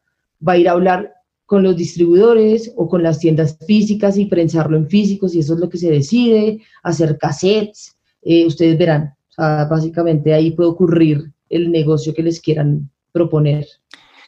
va 0.46 0.54
a 0.54 0.58
ir 0.58 0.68
a 0.68 0.72
hablar 0.72 1.12
con 1.46 1.62
los 1.62 1.76
distribuidores 1.76 2.72
o 2.76 2.88
con 2.88 3.02
las 3.02 3.20
tiendas 3.20 3.56
físicas 3.66 4.18
y 4.18 4.26
prensarlo 4.26 4.76
en 4.76 4.88
físicos, 4.88 5.34
y 5.34 5.38
eso 5.38 5.54
es 5.54 5.60
lo 5.60 5.68
que 5.68 5.78
se 5.78 5.90
decide, 5.90 6.60
hacer 6.82 7.16
cassettes, 7.18 7.96
eh, 8.22 8.44
ustedes 8.44 8.76
verán, 8.76 9.14
básicamente 9.36 10.34
ahí 10.34 10.50
puede 10.50 10.70
ocurrir 10.70 11.32
el 11.48 11.70
negocio 11.70 12.12
que 12.12 12.24
les 12.24 12.40
quieran 12.40 12.90
proponer. 13.12 13.68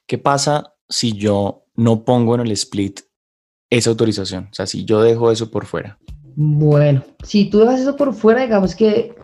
¿Qué 0.07 0.19
pasa 0.19 0.75
si 0.89 1.13
yo 1.13 1.65
no 1.75 2.05
pongo 2.05 2.37
en 2.37 2.43
el 2.43 2.53
split 2.53 3.01
esa 3.71 3.91
autorización? 3.91 4.49
O 4.51 4.55
sea, 4.55 4.67
si 4.67 4.85
yo 4.85 5.03
dejo 5.03 5.31
eso 5.31 5.51
por 5.51 5.67
fuera. 5.67 5.99
Bueno, 6.37 7.03
si 7.25 7.51
tú 7.51 7.59
dejas 7.59 7.81
eso 7.81 7.97
por 7.97 8.15
fuera, 8.15 8.43
digamos 8.43 8.75
que 8.75 9.15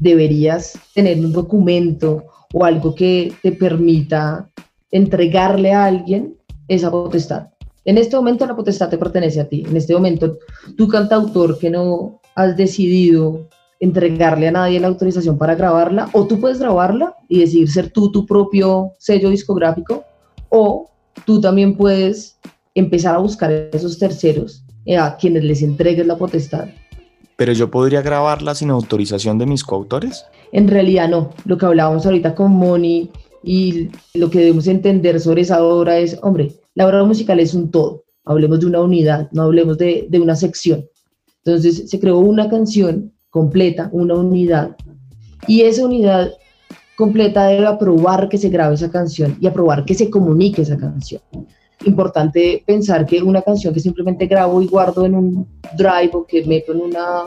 deberías 0.00 0.78
tener 0.94 1.18
un 1.18 1.32
documento 1.32 2.24
o 2.52 2.64
algo 2.64 2.94
que 2.94 3.32
te 3.42 3.52
permita 3.52 4.48
entregarle 4.90 5.72
a 5.72 5.84
alguien 5.84 6.36
esa 6.66 6.90
potestad. 6.90 7.48
En 7.84 7.98
este 7.98 8.16
momento 8.16 8.46
la 8.46 8.56
potestad 8.56 8.90
te 8.90 8.98
pertenece 8.98 9.40
a 9.40 9.48
ti. 9.48 9.64
En 9.68 9.76
este 9.76 9.94
momento, 9.94 10.38
tú 10.76 10.88
cantautor 10.88 11.58
que 11.58 11.70
no 11.70 12.20
has 12.34 12.56
decidido 12.56 13.48
entregarle 13.80 14.48
a 14.48 14.52
nadie 14.52 14.80
la 14.80 14.88
autorización 14.88 15.38
para 15.38 15.54
grabarla, 15.54 16.10
o 16.12 16.26
tú 16.26 16.40
puedes 16.40 16.58
grabarla 16.58 17.14
y 17.28 17.40
decidir 17.40 17.70
ser 17.70 17.90
tú 17.90 18.10
tu 18.10 18.26
propio 18.26 18.92
sello 18.98 19.30
discográfico, 19.30 20.04
o 20.48 20.90
tú 21.24 21.40
también 21.40 21.76
puedes 21.76 22.38
empezar 22.78 23.14
a 23.14 23.18
buscar 23.18 23.50
esos 23.72 23.98
terceros 23.98 24.64
eh, 24.84 24.96
a 24.96 25.16
quienes 25.16 25.44
les 25.44 25.62
entregues 25.62 26.06
la 26.06 26.16
potestad. 26.16 26.68
Pero 27.36 27.52
yo 27.52 27.70
podría 27.70 28.02
grabarla 28.02 28.54
sin 28.54 28.70
autorización 28.70 29.38
de 29.38 29.46
mis 29.46 29.62
coautores? 29.62 30.24
En 30.52 30.66
realidad 30.68 31.08
no. 31.08 31.30
Lo 31.44 31.56
que 31.56 31.66
hablábamos 31.66 32.04
ahorita 32.04 32.34
con 32.34 32.52
Moni 32.52 33.10
y 33.42 33.88
lo 34.14 34.30
que 34.30 34.40
debemos 34.40 34.66
entender 34.66 35.20
sobre 35.20 35.42
esa 35.42 35.62
obra 35.62 35.98
es, 35.98 36.18
hombre, 36.22 36.52
la 36.74 36.86
obra 36.86 37.04
musical 37.04 37.38
es 37.38 37.54
un 37.54 37.70
todo. 37.70 38.04
Hablemos 38.24 38.60
de 38.60 38.66
una 38.66 38.80
unidad, 38.80 39.28
no 39.32 39.42
hablemos 39.42 39.78
de, 39.78 40.06
de 40.08 40.20
una 40.20 40.36
sección. 40.36 40.84
Entonces 41.44 41.88
se 41.88 42.00
creó 42.00 42.18
una 42.18 42.48
canción 42.48 43.12
completa, 43.30 43.88
una 43.92 44.14
unidad, 44.14 44.76
y 45.46 45.62
esa 45.62 45.84
unidad 45.84 46.32
completa 46.96 47.46
debe 47.46 47.66
aprobar 47.66 48.28
que 48.28 48.38
se 48.38 48.48
grabe 48.48 48.74
esa 48.74 48.90
canción 48.90 49.36
y 49.40 49.46
aprobar 49.46 49.84
que 49.84 49.94
se 49.94 50.10
comunique 50.10 50.62
esa 50.62 50.76
canción. 50.76 51.22
Importante 51.84 52.62
pensar 52.66 53.06
que 53.06 53.22
una 53.22 53.42
canción 53.42 53.72
que 53.72 53.80
simplemente 53.80 54.26
grabo 54.26 54.60
y 54.62 54.66
guardo 54.66 55.06
en 55.06 55.14
un 55.14 55.48
drive 55.76 56.10
o 56.12 56.26
que 56.26 56.44
meto 56.44 56.72
en, 56.72 56.80
una, 56.80 57.24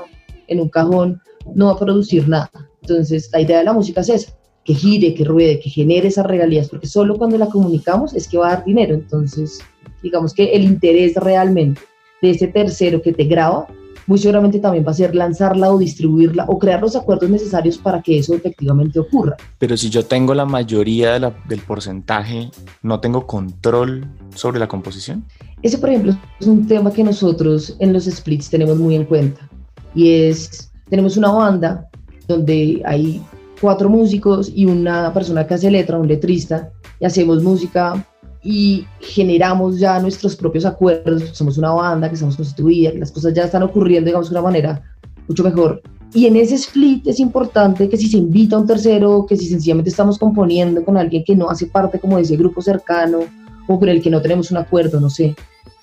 en 0.47 0.59
un 0.59 0.69
cajón 0.69 1.21
no 1.55 1.67
va 1.67 1.71
a 1.73 1.79
producir 1.79 2.27
nada. 2.27 2.51
Entonces, 2.81 3.29
la 3.31 3.41
idea 3.41 3.59
de 3.59 3.63
la 3.63 3.73
música 3.73 4.01
es 4.01 4.09
esa, 4.09 4.33
que 4.63 4.73
gire, 4.73 5.13
que 5.13 5.23
ruede, 5.23 5.59
que 5.59 5.69
genere 5.69 6.07
esas 6.07 6.25
regalías, 6.25 6.69
porque 6.69 6.87
solo 6.87 7.17
cuando 7.17 7.37
la 7.37 7.47
comunicamos 7.47 8.13
es 8.13 8.27
que 8.27 8.37
va 8.37 8.47
a 8.47 8.55
dar 8.55 8.65
dinero. 8.65 8.93
Entonces, 8.93 9.59
digamos 10.03 10.33
que 10.33 10.53
el 10.53 10.63
interés 10.63 11.15
realmente 11.15 11.81
de 12.21 12.31
ese 12.31 12.47
tercero 12.47 13.01
que 13.01 13.13
te 13.13 13.23
graba 13.23 13.67
muy 14.07 14.17
seguramente 14.17 14.59
también 14.59 14.85
va 14.85 14.91
a 14.91 14.95
ser 14.95 15.15
lanzarla 15.15 15.71
o 15.71 15.77
distribuirla 15.77 16.45
o 16.47 16.57
crear 16.57 16.81
los 16.81 16.95
acuerdos 16.95 17.29
necesarios 17.29 17.77
para 17.77 18.01
que 18.01 18.19
eso 18.19 18.33
efectivamente 18.33 18.99
ocurra. 18.99 19.37
Pero 19.57 19.77
si 19.77 19.89
yo 19.89 20.05
tengo 20.05 20.33
la 20.33 20.45
mayoría 20.45 21.19
del 21.19 21.59
porcentaje, 21.61 22.49
¿no 22.81 22.99
tengo 22.99 23.27
control 23.27 24.07
sobre 24.35 24.59
la 24.59 24.67
composición? 24.67 25.25
Ese, 25.61 25.77
por 25.77 25.89
ejemplo, 25.89 26.17
es 26.39 26.47
un 26.47 26.67
tema 26.67 26.91
que 26.91 27.03
nosotros 27.03 27.75
en 27.79 27.93
los 27.93 28.05
splits 28.05 28.49
tenemos 28.49 28.77
muy 28.77 28.95
en 28.95 29.05
cuenta. 29.05 29.47
Y 29.93 30.09
es, 30.09 30.71
tenemos 30.89 31.17
una 31.17 31.31
banda 31.31 31.87
donde 32.27 32.81
hay 32.85 33.21
cuatro 33.59 33.89
músicos 33.89 34.51
y 34.53 34.65
una 34.65 35.13
persona 35.13 35.45
que 35.45 35.53
hace 35.53 35.69
letra, 35.69 35.97
un 35.97 36.07
letrista, 36.07 36.71
y 36.99 37.05
hacemos 37.05 37.43
música 37.43 38.05
y 38.43 38.85
generamos 38.99 39.79
ya 39.79 39.99
nuestros 39.99 40.35
propios 40.35 40.65
acuerdos, 40.65 41.29
somos 41.33 41.57
una 41.57 41.71
banda 41.71 42.07
que 42.07 42.15
estamos 42.15 42.35
constituida, 42.35 42.91
las 42.93 43.11
cosas 43.11 43.33
ya 43.33 43.43
están 43.43 43.63
ocurriendo, 43.63 44.07
digamos, 44.07 44.29
de 44.29 44.33
una 44.35 44.41
manera 44.41 44.81
mucho 45.27 45.43
mejor. 45.43 45.81
Y 46.13 46.25
en 46.25 46.35
ese 46.35 46.55
split 46.55 47.07
es 47.07 47.19
importante 47.19 47.87
que 47.87 47.97
si 47.97 48.07
se 48.07 48.17
invita 48.17 48.55
a 48.55 48.59
un 48.59 48.67
tercero, 48.67 49.25
que 49.27 49.37
si 49.37 49.45
sencillamente 49.45 49.89
estamos 49.89 50.17
componiendo 50.17 50.83
con 50.83 50.97
alguien 50.97 51.23
que 51.23 51.35
no 51.35 51.49
hace 51.49 51.67
parte 51.67 51.99
como 51.99 52.17
de 52.17 52.23
ese 52.23 52.35
grupo 52.35 52.61
cercano 52.61 53.19
o 53.67 53.79
con 53.79 53.87
el 53.87 54.01
que 54.01 54.09
no 54.09 54.21
tenemos 54.21 54.51
un 54.51 54.57
acuerdo, 54.57 54.99
no 54.99 55.09
sé, 55.09 55.35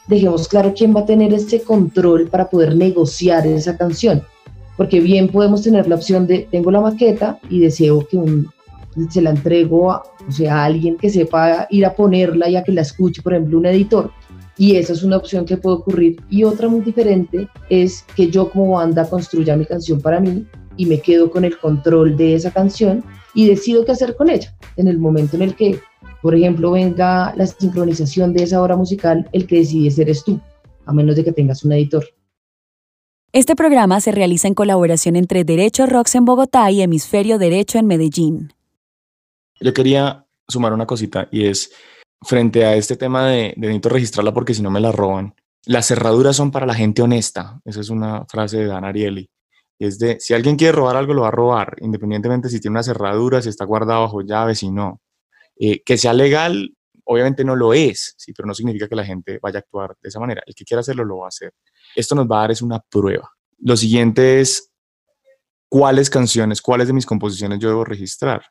dejemos 0.07 0.49
claro 0.49 0.75
quién 0.77 0.95
va 0.95 1.01
a 1.01 1.07
tener 1.07 1.33
ese 1.33 1.63
control 1.63 2.29
para 2.29 2.51
poder 2.51 2.77
negociar 2.77 3.47
esa 3.47 3.77
canción. 3.79 4.23
Porque 4.77 5.01
bien 5.01 5.29
podemos 5.29 5.63
tener 5.63 5.89
la 5.89 5.95
opción 5.95 6.27
de, 6.27 6.47
tengo 6.51 6.71
la 6.71 6.81
maqueta 6.81 7.39
y 7.49 7.61
deseo 7.61 8.07
que 8.07 8.21
se 9.11 9.23
la 9.23 9.31
entrego 9.31 9.91
a, 9.91 10.03
o 10.29 10.33
sea, 10.33 10.65
alguien 10.65 10.97
que 10.97 11.09
sepa 11.09 11.67
ir 11.71 11.87
a 11.87 11.95
ponerla 11.95 12.49
y 12.51 12.57
a 12.57 12.63
que 12.63 12.73
la 12.73 12.83
escuche, 12.83 13.23
por 13.23 13.33
ejemplo, 13.33 13.59
un 13.59 13.67
editor. 13.67 14.11
Y 14.59 14.77
esa 14.77 14.93
es 14.93 15.03
una 15.03 15.17
opción 15.17 15.45
que 15.47 15.57
puede 15.57 15.77
ocurrir. 15.77 16.21
Y 16.29 16.45
otra 16.45 16.69
muy 16.69 16.81
diferente 16.81 17.49
es 17.71 18.05
que 18.15 18.29
yo 18.29 18.51
como 18.51 18.73
banda 18.73 19.09
construya 19.09 19.57
mi 19.57 19.65
canción 19.65 20.01
para 20.01 20.21
mí 20.21 20.47
y 20.77 20.87
me 20.87 21.01
quedo 21.01 21.31
con 21.31 21.45
el 21.45 21.59
control 21.59 22.17
de 22.17 22.35
esa 22.35 22.51
canción 22.51 23.05
y 23.35 23.47
decido 23.47 23.85
qué 23.85 23.93
hacer 23.93 24.17
con 24.17 24.29
ella. 24.29 24.55
En 24.77 24.89
el 24.89 24.99
momento 24.99 25.37
en 25.37 25.43
el 25.43 25.55
que, 25.55 25.81
por 26.21 26.35
ejemplo, 26.35 26.73
venga 26.73 27.33
la 27.37 27.47
sincronización 27.47 28.35
de 28.35 28.43
esa 28.43 28.61
obra 28.61 28.77
musical, 28.77 29.29
el 29.33 29.47
que 29.47 29.57
decide 29.57 30.03
eres 30.03 30.25
tú, 30.25 30.41
a 30.85 30.93
menos 30.93 31.17
de 31.17 31.25
que 31.25 31.33
tengas 31.33 31.65
un 31.65 31.73
editor. 31.73 32.05
Este 33.33 33.55
programa 33.55 34.01
se 34.01 34.11
realiza 34.11 34.49
en 34.49 34.55
colaboración 34.55 35.15
entre 35.15 35.45
Derecho 35.45 35.87
Rocks 35.87 36.15
en 36.17 36.25
Bogotá 36.25 36.71
y 36.71 36.83
Hemisferio 36.83 37.39
Derecho 37.39 37.79
en 37.79 37.87
Medellín. 37.87 38.58
Yo 39.61 39.73
quería 39.73 40.27
sumar 40.47 40.73
una 40.73 40.87
cosita 40.87 41.29
y 41.31 41.47
es, 41.47 41.71
frente 42.23 42.65
a 42.65 42.75
este 42.75 42.97
tema 42.97 43.29
de, 43.29 43.55
de 43.57 43.67
necesito 43.67 43.89
registrarla 43.89 44.35
porque 44.35 44.55
si 44.55 44.63
no 44.63 44.71
me 44.71 44.81
la 44.81 44.93
roban, 44.93 45.35
las 45.67 45.87
cerraduras 45.87 46.37
son 46.37 46.51
para 46.51 46.67
la 46.67 46.75
gente 46.75 47.03
honesta. 47.03 47.61
Esa 47.65 47.81
es 47.81 47.91
una 47.91 48.25
frase 48.27 48.59
de 48.59 48.67
Dan 48.67 48.85
Ariely. 48.85 49.29
Es 49.79 49.99
de, 49.99 50.19
si 50.19 50.35
alguien 50.35 50.57
quiere 50.57 50.73
robar 50.73 50.97
algo, 50.97 51.15
lo 51.15 51.23
va 51.23 51.29
a 51.29 51.33
robar, 51.33 51.77
independientemente 51.81 52.49
si 52.49 52.59
tiene 52.59 52.73
una 52.73 52.83
cerradura, 52.83 53.41
si 53.41 53.49
está 53.49 53.65
guardado 53.65 54.03
bajo 54.03 54.23
llave, 54.23 54.55
si 54.55 54.71
no. 54.71 55.01
Eh, 55.57 55.83
que 55.85 55.97
sea 55.97 56.13
legal, 56.13 56.75
obviamente 57.05 57.45
no 57.45 57.55
lo 57.55 57.75
es, 57.75 58.15
¿sí? 58.17 58.33
pero 58.33 58.47
no 58.47 58.55
significa 58.55 58.89
que 58.89 58.97
la 58.97 59.05
gente 59.05 59.39
vaya 59.41 59.59
a 59.59 59.61
actuar 59.61 59.97
de 60.03 60.09
esa 60.09 60.19
manera. 60.19 60.43
El 60.47 60.55
que 60.55 60.65
quiera 60.65 60.81
hacerlo, 60.81 61.05
lo 61.05 61.19
va 61.19 61.27
a 61.27 61.29
hacer. 61.29 61.53
Esto 61.95 62.15
nos 62.15 62.27
va 62.27 62.39
a 62.39 62.41
dar 62.41 62.51
es 62.53 62.63
una 62.63 62.81
prueba. 62.81 63.31
Lo 63.59 63.77
siguiente 63.77 64.41
es, 64.41 64.73
¿cuáles 65.69 66.11
canciones, 66.11 66.61
cuáles 66.61 66.89
de 66.89 66.93
mis 66.93 67.07
composiciones 67.07 67.61
yo 67.61 67.69
debo 67.69 67.85
registrar? 67.85 68.43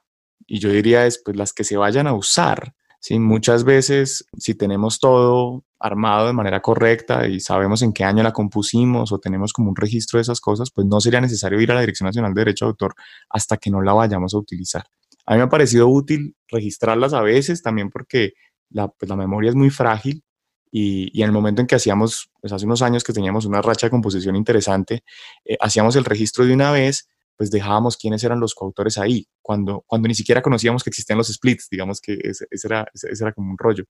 Y 0.47 0.59
yo 0.59 0.69
diría 0.69 1.05
es 1.05 1.21
pues 1.23 1.37
las 1.37 1.53
que 1.53 1.63
se 1.63 1.77
vayan 1.77 2.07
a 2.07 2.13
usar. 2.13 2.73
¿sí? 2.99 3.19
Muchas 3.19 3.63
veces 3.63 4.25
si 4.37 4.55
tenemos 4.55 4.99
todo 4.99 5.63
armado 5.79 6.27
de 6.27 6.33
manera 6.33 6.61
correcta 6.61 7.27
y 7.27 7.39
sabemos 7.39 7.81
en 7.83 7.93
qué 7.93 8.03
año 8.03 8.23
la 8.23 8.33
compusimos 8.33 9.11
o 9.11 9.19
tenemos 9.19 9.53
como 9.53 9.69
un 9.69 9.75
registro 9.75 10.17
de 10.17 10.23
esas 10.23 10.41
cosas, 10.41 10.71
pues 10.71 10.87
no 10.87 10.99
sería 10.99 11.21
necesario 11.21 11.61
ir 11.61 11.71
a 11.71 11.75
la 11.75 11.81
Dirección 11.81 12.07
Nacional 12.07 12.33
de 12.33 12.41
Derecho 12.41 12.65
de 12.65 12.69
Autor 12.69 12.95
hasta 13.29 13.57
que 13.57 13.69
no 13.69 13.81
la 13.81 13.93
vayamos 13.93 14.33
a 14.33 14.37
utilizar. 14.37 14.85
A 15.25 15.33
mí 15.33 15.37
me 15.37 15.43
ha 15.43 15.49
parecido 15.49 15.87
útil 15.87 16.35
registrarlas 16.47 17.13
a 17.13 17.21
veces 17.21 17.61
también 17.61 17.89
porque 17.89 18.33
la, 18.69 18.87
pues, 18.87 19.09
la 19.09 19.15
memoria 19.15 19.49
es 19.49 19.55
muy 19.55 19.69
frágil 19.69 20.23
y, 20.71 21.09
y, 21.17 21.21
en 21.21 21.27
el 21.27 21.31
momento 21.31 21.61
en 21.61 21.67
que 21.67 21.75
hacíamos, 21.75 22.29
pues 22.41 22.51
hace 22.51 22.65
unos 22.65 22.81
años 22.81 23.03
que 23.03 23.13
teníamos 23.13 23.45
una 23.45 23.61
racha 23.61 23.87
de 23.87 23.91
composición 23.91 24.35
interesante, 24.35 25.03
eh, 25.45 25.57
hacíamos 25.61 25.95
el 25.95 26.03
registro 26.03 26.45
de 26.45 26.53
una 26.53 26.71
vez 26.71 27.07
pues 27.37 27.51
dejábamos 27.51 27.95
quiénes 27.95 28.23
eran 28.23 28.39
los 28.39 28.55
coautores 28.55 28.97
ahí, 28.97 29.27
cuando, 29.41 29.83
cuando 29.85 30.07
ni 30.07 30.15
siquiera 30.15 30.41
conocíamos 30.41 30.83
que 30.83 30.89
existían 30.89 31.17
los 31.17 31.27
splits, 31.27 31.69
digamos 31.69 32.01
que 32.01 32.17
ese, 32.21 32.47
era, 32.63 32.85
ese, 32.93 33.09
era 33.23 33.31
como 33.31 33.51
un 33.51 33.57
rollo. 33.57 33.85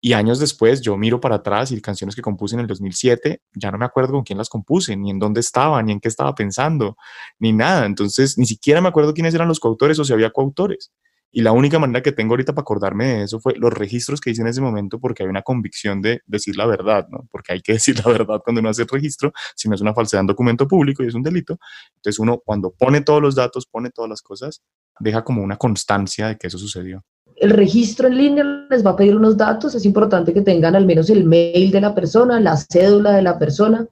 Y 0.00 0.12
años 0.12 0.38
después 0.38 0.80
yo 0.80 0.96
miro 0.96 1.20
para 1.20 1.36
atrás 1.36 1.70
y 1.72 1.80
canciones 1.80 2.14
que 2.14 2.22
compuse 2.22 2.56
en 2.56 2.60
el 2.60 2.66
2007, 2.66 3.40
ya 3.54 3.70
no 3.70 3.78
me 3.78 3.84
acuerdo 3.84 4.12
con 4.12 4.24
quién 4.24 4.38
las 4.38 4.48
compuse, 4.48 4.96
ni 4.96 5.10
en 5.10 5.18
dónde 5.18 5.40
estaba, 5.40 5.82
ni 5.82 5.92
en 5.92 6.00
qué 6.00 6.08
estaba 6.08 6.34
pensando, 6.34 6.96
ni 7.38 7.52
nada. 7.52 7.86
Entonces, 7.86 8.36
ni 8.36 8.46
siquiera 8.46 8.80
me 8.80 8.88
acuerdo 8.88 9.14
quiénes 9.14 9.34
eran 9.34 9.48
los 9.48 9.60
coautores 9.60 9.98
o 9.98 10.04
si 10.04 10.12
había 10.12 10.30
coautores. 10.30 10.92
Y 11.30 11.42
la 11.42 11.52
única 11.52 11.78
manera 11.78 12.02
que 12.02 12.12
tengo 12.12 12.32
ahorita 12.32 12.54
para 12.54 12.62
acordarme 12.62 13.06
de 13.06 13.22
eso 13.24 13.38
fue 13.38 13.54
los 13.56 13.72
registros 13.72 14.20
que 14.20 14.30
hice 14.30 14.42
en 14.42 14.48
ese 14.48 14.60
momento 14.60 14.98
porque 14.98 15.22
hay 15.22 15.28
una 15.28 15.42
convicción 15.42 16.00
de 16.00 16.22
decir 16.26 16.56
la 16.56 16.66
verdad, 16.66 17.06
¿no? 17.10 17.28
Porque 17.30 17.52
hay 17.52 17.60
que 17.60 17.72
decir 17.74 17.98
la 18.04 18.10
verdad 18.10 18.40
cuando 18.42 18.60
uno 18.60 18.70
hace 18.70 18.82
el 18.82 18.88
registro, 18.88 19.32
si 19.54 19.68
no 19.68 19.74
es 19.74 19.80
una 19.80 19.94
falsedad 19.94 20.20
en 20.22 20.28
documento 20.28 20.66
público 20.66 21.02
y 21.02 21.08
es 21.08 21.14
un 21.14 21.22
delito. 21.22 21.58
Entonces 21.96 22.18
uno 22.18 22.40
cuando 22.44 22.70
pone 22.70 23.02
todos 23.02 23.20
los 23.20 23.34
datos, 23.34 23.66
pone 23.66 23.90
todas 23.90 24.08
las 24.08 24.22
cosas, 24.22 24.62
deja 25.00 25.22
como 25.22 25.42
una 25.42 25.56
constancia 25.56 26.28
de 26.28 26.36
que 26.36 26.46
eso 26.46 26.58
sucedió. 26.58 27.04
El 27.36 27.50
registro 27.50 28.08
en 28.08 28.16
línea 28.16 28.44
les 28.68 28.84
va 28.84 28.90
a 28.90 28.96
pedir 28.96 29.14
unos 29.14 29.36
datos, 29.36 29.74
es 29.74 29.84
importante 29.84 30.34
que 30.34 30.40
tengan 30.40 30.74
al 30.74 30.86
menos 30.86 31.08
el 31.08 31.24
mail 31.24 31.70
de 31.70 31.80
la 31.80 31.94
persona, 31.94 32.40
la 32.40 32.56
cédula 32.56 33.12
de 33.12 33.22
la 33.22 33.38
persona, 33.38 33.86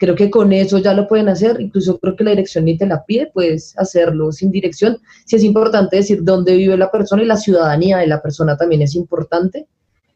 Creo 0.00 0.14
que 0.14 0.30
con 0.30 0.50
eso 0.54 0.78
ya 0.78 0.94
lo 0.94 1.06
pueden 1.06 1.28
hacer, 1.28 1.60
incluso 1.60 1.98
creo 1.98 2.16
que 2.16 2.24
la 2.24 2.30
dirección 2.30 2.64
ni 2.64 2.78
te 2.78 2.86
la 2.86 3.04
pide, 3.04 3.30
puedes 3.34 3.78
hacerlo 3.78 4.32
sin 4.32 4.50
dirección. 4.50 4.96
Si 5.26 5.36
es 5.36 5.44
importante 5.44 5.96
decir 5.96 6.24
dónde 6.24 6.56
vive 6.56 6.74
la 6.78 6.90
persona 6.90 7.22
y 7.22 7.26
la 7.26 7.36
ciudadanía 7.36 7.98
de 7.98 8.06
la 8.06 8.22
persona 8.22 8.56
también 8.56 8.80
es 8.80 8.94
importante. 8.94 9.66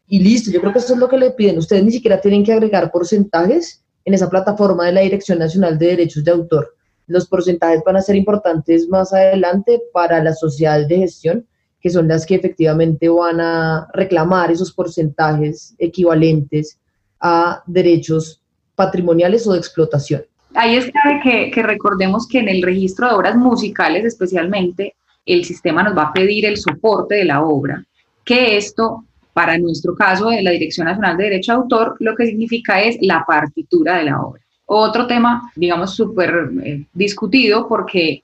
Y 0.07 0.23
listo, 0.23 0.49
yo 0.49 0.59
creo 0.59 0.73
que 0.73 0.79
eso 0.79 0.95
es 0.95 0.99
lo 0.99 1.07
que 1.07 1.19
le 1.19 1.29
piden. 1.29 1.59
Ustedes 1.59 1.83
ni 1.83 1.91
siquiera 1.91 2.19
tienen 2.19 2.43
que 2.43 2.51
agregar 2.51 2.91
porcentajes 2.91 3.83
en 4.05 4.15
esa 4.15 4.27
plataforma 4.27 4.87
de 4.87 4.93
la 4.93 5.01
Dirección 5.01 5.37
Nacional 5.37 5.77
de 5.77 5.85
Derechos 5.85 6.23
de 6.23 6.31
Autor. 6.31 6.73
Los 7.05 7.27
porcentajes 7.27 7.83
van 7.85 7.97
a 7.97 8.01
ser 8.01 8.15
importantes 8.15 8.89
más 8.89 9.13
adelante 9.13 9.79
para 9.93 10.23
las 10.23 10.39
sociedades 10.39 10.87
de 10.87 10.97
gestión, 10.97 11.45
que 11.79 11.91
son 11.91 12.07
las 12.07 12.25
que 12.25 12.33
efectivamente 12.33 13.07
van 13.07 13.39
a 13.39 13.87
reclamar 13.93 14.49
esos 14.49 14.73
porcentajes 14.73 15.75
equivalentes 15.77 16.79
a 17.19 17.61
derechos 17.67 18.41
patrimoniales 18.75 19.47
o 19.47 19.53
de 19.53 19.59
explotación. 19.59 20.23
Ahí 20.53 20.75
es 20.77 20.91
que 21.23 21.63
recordemos 21.63 22.27
que 22.27 22.39
en 22.39 22.47
el 22.47 22.61
registro 22.61 23.07
de 23.07 23.15
obras 23.15 23.35
musicales 23.35 24.05
especialmente, 24.05 24.95
el 25.25 25.43
sistema 25.43 25.83
nos 25.83 25.97
va 25.97 26.03
a 26.03 26.13
pedir 26.13 26.45
el 26.45 26.57
soporte 26.57 27.15
de 27.15 27.25
la 27.25 27.43
obra, 27.43 27.83
que 28.23 28.57
esto, 28.57 29.03
para 29.33 29.57
nuestro 29.57 29.95
caso 29.95 30.29
de 30.29 30.41
la 30.41 30.51
Dirección 30.51 30.85
Nacional 30.85 31.17
de 31.17 31.25
Derecho 31.25 31.51
de 31.51 31.57
Autor, 31.57 31.95
lo 31.99 32.15
que 32.15 32.27
significa 32.27 32.81
es 32.81 32.97
la 33.01 33.25
partitura 33.25 33.97
de 33.97 34.03
la 34.05 34.21
obra. 34.21 34.41
Otro 34.67 35.05
tema, 35.07 35.51
digamos, 35.55 35.95
súper 35.95 36.49
eh, 36.63 36.85
discutido 36.93 37.67
porque 37.67 38.23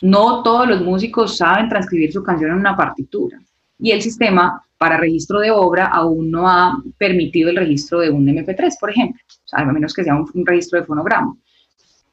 no 0.00 0.42
todos 0.42 0.68
los 0.68 0.80
músicos 0.82 1.36
saben 1.36 1.68
transcribir 1.68 2.12
su 2.12 2.22
canción 2.22 2.52
en 2.52 2.58
una 2.58 2.76
partitura 2.76 3.38
y 3.82 3.90
el 3.90 4.00
sistema 4.00 4.62
para 4.78 4.96
registro 4.96 5.40
de 5.40 5.50
obra 5.50 5.86
aún 5.86 6.30
no 6.30 6.48
ha 6.48 6.80
permitido 6.96 7.50
el 7.50 7.56
registro 7.56 7.98
de 7.98 8.10
un 8.10 8.24
MP3, 8.26 8.78
por 8.80 8.90
ejemplo, 8.90 9.20
a 9.50 9.64
menos 9.64 9.92
que 9.92 10.04
sea 10.04 10.14
un, 10.14 10.24
un 10.32 10.46
registro 10.46 10.80
de 10.80 10.86
fonograma. 10.86 11.36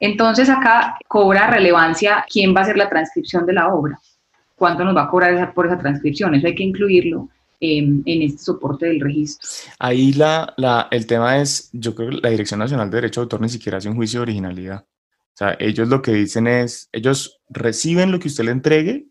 Entonces 0.00 0.50
acá 0.50 0.98
cobra 1.06 1.48
relevancia 1.48 2.24
quién 2.28 2.54
va 2.54 2.60
a 2.60 2.62
hacer 2.64 2.76
la 2.76 2.88
transcripción 2.88 3.46
de 3.46 3.52
la 3.52 3.72
obra, 3.72 3.98
cuánto 4.56 4.84
nos 4.84 4.96
va 4.96 5.04
a 5.04 5.08
cobrar 5.08 5.54
por 5.54 5.66
esa 5.66 5.78
transcripción, 5.78 6.34
eso 6.34 6.48
hay 6.48 6.54
que 6.56 6.64
incluirlo 6.64 7.28
en 7.60 8.02
este 8.06 8.38
soporte 8.38 8.86
del 8.86 9.00
registro. 9.00 9.46
Ahí 9.78 10.12
la, 10.12 10.52
la, 10.56 10.88
el 10.90 11.06
tema 11.06 11.38
es, 11.38 11.70
yo 11.72 11.94
creo 11.94 12.10
que 12.10 12.16
la 12.16 12.30
Dirección 12.30 12.58
Nacional 12.58 12.90
de 12.90 12.96
Derecho 12.96 13.20
de 13.20 13.24
Autor 13.24 13.42
ni 13.42 13.48
siquiera 13.48 13.78
hace 13.78 13.88
un 13.88 13.96
juicio 13.96 14.20
de 14.20 14.22
originalidad. 14.22 14.86
O 14.86 15.36
sea, 15.36 15.56
ellos 15.60 15.88
lo 15.88 16.02
que 16.02 16.12
dicen 16.12 16.46
es, 16.46 16.88
ellos 16.90 17.40
reciben 17.48 18.10
lo 18.10 18.18
que 18.18 18.28
usted 18.28 18.44
le 18.44 18.50
entregue 18.50 19.09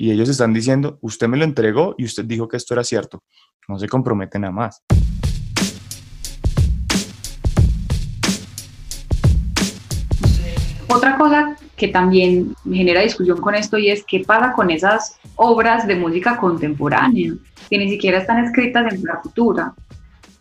y 0.00 0.10
ellos 0.10 0.30
están 0.30 0.54
diciendo, 0.54 0.98
usted 1.02 1.28
me 1.28 1.36
lo 1.36 1.44
entregó 1.44 1.94
y 1.98 2.06
usted 2.06 2.24
dijo 2.24 2.48
que 2.48 2.56
esto 2.56 2.72
era 2.72 2.82
cierto. 2.82 3.22
No 3.68 3.78
se 3.78 3.86
comprometen 3.86 4.46
a 4.46 4.50
más. 4.50 4.82
Otra 10.88 11.18
cosa 11.18 11.54
que 11.76 11.88
también 11.88 12.54
genera 12.64 13.02
discusión 13.02 13.42
con 13.42 13.54
esto 13.54 13.76
y 13.76 13.90
es 13.90 14.02
qué 14.04 14.20
pasa 14.20 14.54
con 14.54 14.70
esas 14.70 15.20
obras 15.36 15.86
de 15.86 15.96
música 15.96 16.38
contemporánea 16.38 17.34
que 17.68 17.78
ni 17.78 17.90
siquiera 17.90 18.20
están 18.20 18.42
escritas 18.42 18.90
en 18.90 19.02
partitura, 19.02 19.74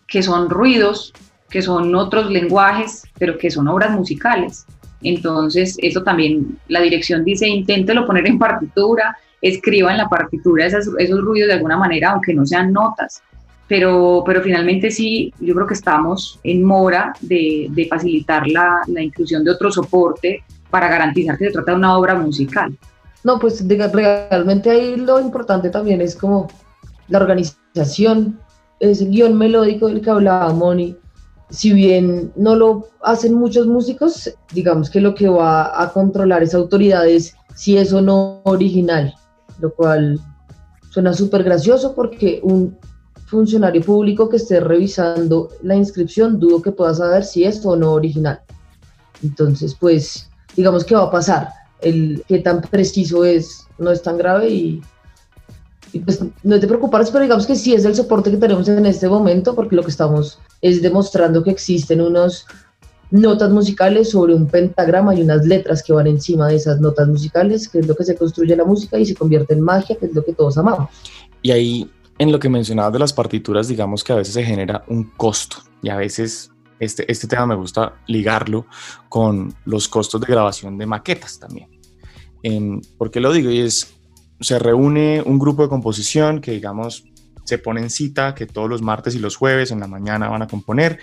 que 0.08 0.24
son 0.24 0.50
ruidos, 0.50 1.14
que 1.50 1.62
son 1.62 1.94
otros 1.96 2.32
lenguajes, 2.32 3.04
pero 3.18 3.38
que 3.38 3.52
son 3.52 3.68
obras 3.68 3.92
musicales. 3.92 4.66
Entonces, 5.02 5.76
eso 5.82 6.02
también 6.02 6.58
la 6.70 6.80
dirección 6.80 7.26
dice, 7.26 7.46
inténtelo 7.46 8.06
poner 8.06 8.26
en 8.26 8.40
partitura, 8.40 9.18
escriba 9.42 9.92
en 9.92 9.98
la 9.98 10.10
partitura 10.10 10.66
esos, 10.66 10.90
esos 10.98 11.22
ruidos 11.22 11.48
de 11.48 11.56
alguna 11.56 11.78
manera, 11.78 12.12
aunque 12.12 12.34
no 12.34 12.46
sean 12.46 12.72
notas. 12.74 13.22
Pero, 13.68 14.24
pero 14.26 14.42
finalmente 14.42 14.90
sí, 14.90 15.32
yo 15.40 15.54
creo 15.54 15.68
que 15.68 15.76
estamos 15.76 16.40
en 16.44 16.64
mora 16.64 17.14
de, 17.22 17.68
de 17.70 17.86
facilitar 17.88 18.48
la, 18.48 18.82
la 18.88 19.02
inclusión 19.02 19.44
de 19.44 19.52
otro 19.52 19.72
soporte 19.72 20.44
para 20.72 20.88
garantizar 20.88 21.38
que 21.38 21.46
se 21.46 21.52
trata 21.52 21.72
de 21.72 21.78
una 21.78 21.98
obra 21.98 22.16
musical. 22.16 22.76
No, 23.24 23.38
pues 23.38 23.64
realmente 23.68 24.70
ahí 24.70 24.96
lo 24.96 25.20
importante 25.20 25.70
también 25.70 26.02
es 26.02 26.16
como 26.16 26.48
la 27.10 27.20
organización, 27.20 28.40
ese 28.80 29.06
guion 29.06 29.38
melódico 29.38 29.88
del 29.88 30.02
que 30.02 30.10
hablaba 30.10 30.54
Moni, 30.54 30.96
si 31.50 31.74
bien 31.74 32.32
no 32.36 32.56
lo 32.56 32.88
hacen 33.04 33.34
muchos 33.34 33.68
músicos, 33.68 34.32
digamos 34.54 34.90
que 34.90 35.02
lo 35.02 35.16
que 35.16 35.28
va 35.28 35.82
a 35.82 35.92
controlar 35.92 36.44
esa 36.44 36.58
autoridad 36.58 37.08
es 37.08 37.36
si 37.56 37.78
es 37.78 37.92
o 37.92 38.02
no 38.02 38.42
original, 38.46 39.14
lo 39.60 39.74
cual 39.74 40.20
suena 40.90 41.14
súper 41.14 41.44
gracioso 41.44 41.94
porque 41.96 42.40
un 42.44 42.78
funcionario 43.28 43.82
público 43.82 44.28
que 44.28 44.38
esté 44.38 44.60
revisando 44.60 45.50
la 45.62 45.76
inscripción 45.76 46.40
dudo 46.40 46.62
que 46.62 46.72
pueda 46.72 46.94
saber 46.94 47.24
si 47.24 47.44
es 47.44 47.64
o 47.66 47.76
no 47.76 47.94
original. 47.94 48.42
Entonces, 49.22 49.76
pues, 49.80 50.30
digamos 50.56 50.84
que 50.84 50.96
va 50.96 51.04
a 51.04 51.12
pasar. 51.12 51.50
El 51.82 52.24
que 52.28 52.40
tan 52.40 52.62
preciso 52.62 53.24
es 53.24 53.68
no 53.78 53.92
es 53.92 54.02
tan 54.02 54.18
grave 54.18 54.50
y 54.50 54.82
y 55.94 56.00
pues 56.00 56.24
no 56.44 56.60
te 56.60 56.68
preocupes, 56.68 57.10
pero 57.10 57.24
digamos 57.24 57.48
que 57.48 57.56
sí 57.56 57.74
es 57.74 57.86
el 57.86 57.96
soporte 57.96 58.32
que 58.32 58.38
tenemos 58.38 58.68
en 58.68 58.86
este 58.86 59.10
momento, 59.10 59.56
porque 59.56 59.76
lo 59.76 59.84
que 59.84 59.92
estamos 59.92 60.40
es 60.62 60.82
demostrando 60.82 61.44
que 61.44 61.52
existen 61.52 62.02
unas 62.02 62.46
notas 63.12 63.52
musicales 63.52 64.12
sobre 64.12 64.36
un 64.36 64.48
pentagrama 64.48 65.16
y 65.16 65.22
unas 65.22 65.46
letras 65.46 65.82
que 65.84 65.94
van 65.94 66.08
encima 66.08 66.48
de 66.48 66.56
esas 66.56 66.80
notas 66.80 67.08
musicales, 67.08 67.68
que 67.68 67.80
es 67.80 67.88
lo 67.88 67.96
que 67.96 68.04
se 68.04 68.16
construye 68.16 68.56
la 68.56 68.66
música 68.66 69.00
y 69.00 69.06
se 69.06 69.16
convierte 69.16 69.54
en 69.54 69.62
magia, 69.62 69.98
que 69.98 70.06
es 70.06 70.14
lo 70.14 70.24
que 70.24 70.34
todos 70.34 70.58
amamos. 70.58 70.90
Y 71.42 71.52
ahí, 71.52 71.90
en 72.18 72.32
lo 72.32 72.40
que 72.40 72.50
mencionabas 72.50 72.94
de 72.94 73.00
las 73.00 73.14
partituras, 73.14 73.68
digamos 73.68 74.04
que 74.04 74.14
a 74.14 74.18
veces 74.18 74.34
se 74.34 74.44
genera 74.44 74.84
un 74.88 75.06
costo 75.16 75.58
y 75.82 75.90
a 75.90 75.96
veces 75.96 76.52
este, 76.80 77.10
este 77.12 77.28
tema 77.28 77.46
me 77.48 77.56
gusta 77.56 77.96
ligarlo 78.08 78.66
con 79.08 79.54
los 79.66 79.88
costos 79.88 80.22
de 80.22 80.28
grabación 80.28 80.78
de 80.78 80.86
maquetas 80.86 81.40
también. 81.40 81.70
Eh, 82.44 82.80
¿Por 82.98 83.12
qué 83.12 83.20
lo 83.20 83.34
digo? 83.34 83.50
Y 83.50 83.60
es, 83.60 83.96
se 84.40 84.60
reúne 84.60 85.22
un 85.26 85.40
grupo 85.40 85.64
de 85.64 85.70
composición 85.70 86.42
que, 86.42 86.52
digamos, 86.52 87.06
se 87.50 87.58
pone 87.58 87.82
en 87.82 87.90
cita, 87.90 88.36
que 88.36 88.46
todos 88.46 88.70
los 88.70 88.82
martes 88.82 89.16
y 89.16 89.20
los 89.20 89.36
jueves 89.36 89.72
en 89.72 89.80
la 89.80 89.88
mañana 89.88 90.30
van 90.30 90.44
a 90.44 90.48
componer, 90.48 91.00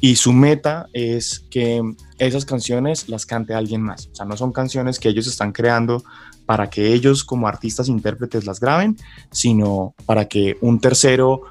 y 0.00 0.16
su 0.16 0.32
meta 0.32 0.86
es 0.92 1.44
que 1.50 1.82
esas 2.18 2.44
canciones 2.44 3.08
las 3.08 3.26
cante 3.26 3.52
alguien 3.52 3.82
más. 3.82 4.08
O 4.12 4.14
sea, 4.14 4.26
no 4.26 4.36
son 4.36 4.52
canciones 4.52 4.98
que 4.98 5.08
ellos 5.08 5.26
están 5.26 5.52
creando 5.52 6.02
para 6.46 6.70
que 6.70 6.94
ellos 6.94 7.24
como 7.24 7.48
artistas 7.48 7.88
intérpretes 7.88 8.46
las 8.46 8.60
graben, 8.60 8.96
sino 9.30 9.94
para 10.06 10.26
que 10.26 10.56
un 10.60 10.80
tercero 10.80 11.42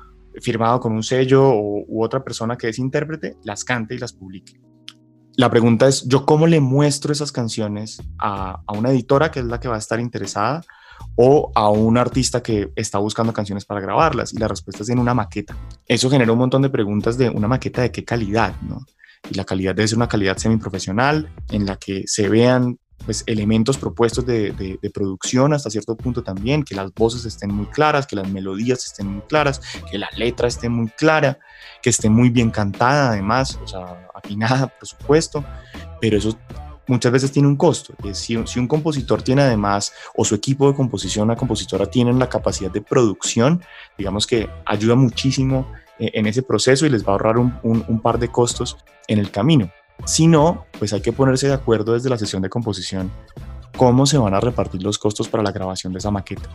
firmado 0.42 0.80
con 0.80 0.94
un 0.94 1.04
sello 1.04 1.44
o, 1.50 1.84
u 1.88 2.04
otra 2.04 2.24
persona 2.24 2.58
que 2.58 2.70
es 2.70 2.80
intérprete 2.80 3.38
las 3.44 3.64
cante 3.64 3.96
y 3.96 3.98
las 3.98 4.14
publique. 4.14 4.60
La 5.36 5.50
pregunta 5.52 5.88
es, 5.88 6.08
¿yo 6.08 6.26
cómo 6.26 6.48
le 6.48 6.60
muestro 6.60 7.12
esas 7.12 7.32
canciones 7.32 8.02
a, 8.18 8.62
a 8.66 8.74
una 8.74 8.90
editora 8.90 9.30
que 9.30 9.40
es 9.40 9.46
la 9.46 9.60
que 9.60 9.68
va 9.68 9.76
a 9.76 9.80
estar 9.80 10.00
interesada? 10.00 10.64
O 11.16 11.52
a 11.56 11.70
un 11.70 11.98
artista 11.98 12.42
que 12.42 12.72
está 12.76 13.00
buscando 13.00 13.34
canciones 13.34 13.66
para 13.66 13.82
grabarlas? 13.82 14.34
Y 14.34 14.38
la 14.38 14.48
respuesta 14.48 14.84
es 14.84 14.90
en 14.90 15.00
una 15.00 15.14
maqueta. 15.14 15.56
Eso 15.86 16.10
genera 16.10 16.32
un 16.32 16.40
montón 16.40 16.62
de 16.62 16.70
preguntas 16.70 17.18
de 17.18 17.30
una 17.30 17.48
maqueta 17.48 17.82
de 17.82 17.92
qué 17.92 18.04
calidad, 18.04 18.60
¿no? 18.62 18.86
Y 19.30 19.36
la 19.36 19.44
calidad 19.44 19.76
debe 19.76 19.88
ser 19.88 19.98
una 19.98 20.08
calidad 20.08 20.38
semiprofesional 20.38 21.34
en 21.50 21.66
la 21.66 21.76
que 21.78 22.04
se 22.06 22.30
vean 22.30 22.78
pues, 23.06 23.24
elementos 23.26 23.78
propuestos 23.78 24.26
de, 24.26 24.52
de, 24.52 24.90
producción 24.90 25.54
hasta 25.54 25.70
cierto 25.70 25.96
punto 25.96 26.24
también, 26.24 26.64
que 26.64 26.76
las 26.76 26.94
voces 26.94 27.26
estén 27.26 27.54
muy 27.54 27.68
claras, 27.68 28.08
que 28.08 28.16
las 28.16 28.30
melodías 28.30 28.86
estén 28.86 29.08
muy 29.08 29.22
claras, 29.22 29.62
que 29.90 29.98
la 29.98 30.10
letra 30.18 30.48
esté 30.48 30.70
muy 30.70 30.90
clara, 30.90 31.40
que 31.82 31.90
esté 31.90 32.10
muy 32.10 32.30
bien 32.30 32.50
cantada 32.50 33.12
además, 33.12 33.60
o 33.64 33.68
sea, 33.68 34.08
afinada 34.14 34.68
por 34.80 34.88
supuesto, 34.88 35.44
pero 36.02 36.18
eso 36.18 36.38
muchas 36.88 37.12
veces 37.12 37.32
tiene 37.32 37.48
un 37.48 37.56
costo. 37.56 37.94
Si, 38.14 38.36
un 38.36 38.68
compositor 38.68 39.22
tiene 39.22 39.44
además, 39.44 39.94
o 40.16 40.26
su 40.26 40.36
equipo 40.36 40.68
de 40.68 40.76
composición, 40.76 41.26
una 41.26 41.36
compositora 41.36 41.86
tienen 41.86 42.20
la 42.20 42.30
capacidad 42.30 42.72
de 42.72 42.82
producción, 42.82 43.62
digamos 43.98 44.26
que 44.26 44.50
ayuda 44.66 44.96
muchísimo 44.96 45.72
eh, 46.00 46.12
en 46.14 46.28
ese 46.28 46.44
proceso 46.44 46.86
y 46.86 46.90
les 46.90 47.04
va 47.04 47.10
a 47.10 47.12
ahorrar 47.12 47.38
un 47.38 48.02
par 48.02 48.20
de 48.20 48.30
costos 48.30 48.78
en 49.08 49.20
el 49.20 49.32
camino. 49.32 49.72
Si 50.06 50.28
no, 50.28 50.66
pues 50.78 50.94
hay 50.94 51.02
que 51.02 51.12
ponerse 51.12 51.48
de 51.48 51.54
acuerdo 51.54 51.94
desde 51.94 52.10
la 52.10 52.18
sesión 52.18 52.42
de 52.42 52.50
composición 52.50 53.12
cómo 53.76 54.06
se 54.06 54.18
van 54.18 54.34
a 54.34 54.40
repartir 54.40 54.82
los 54.84 54.98
costos 54.98 55.28
para 55.30 55.44
la 55.44 55.52
grabación 55.52 55.94
de 55.94 56.00
esa 56.00 56.12
maqueta. 56.12 56.50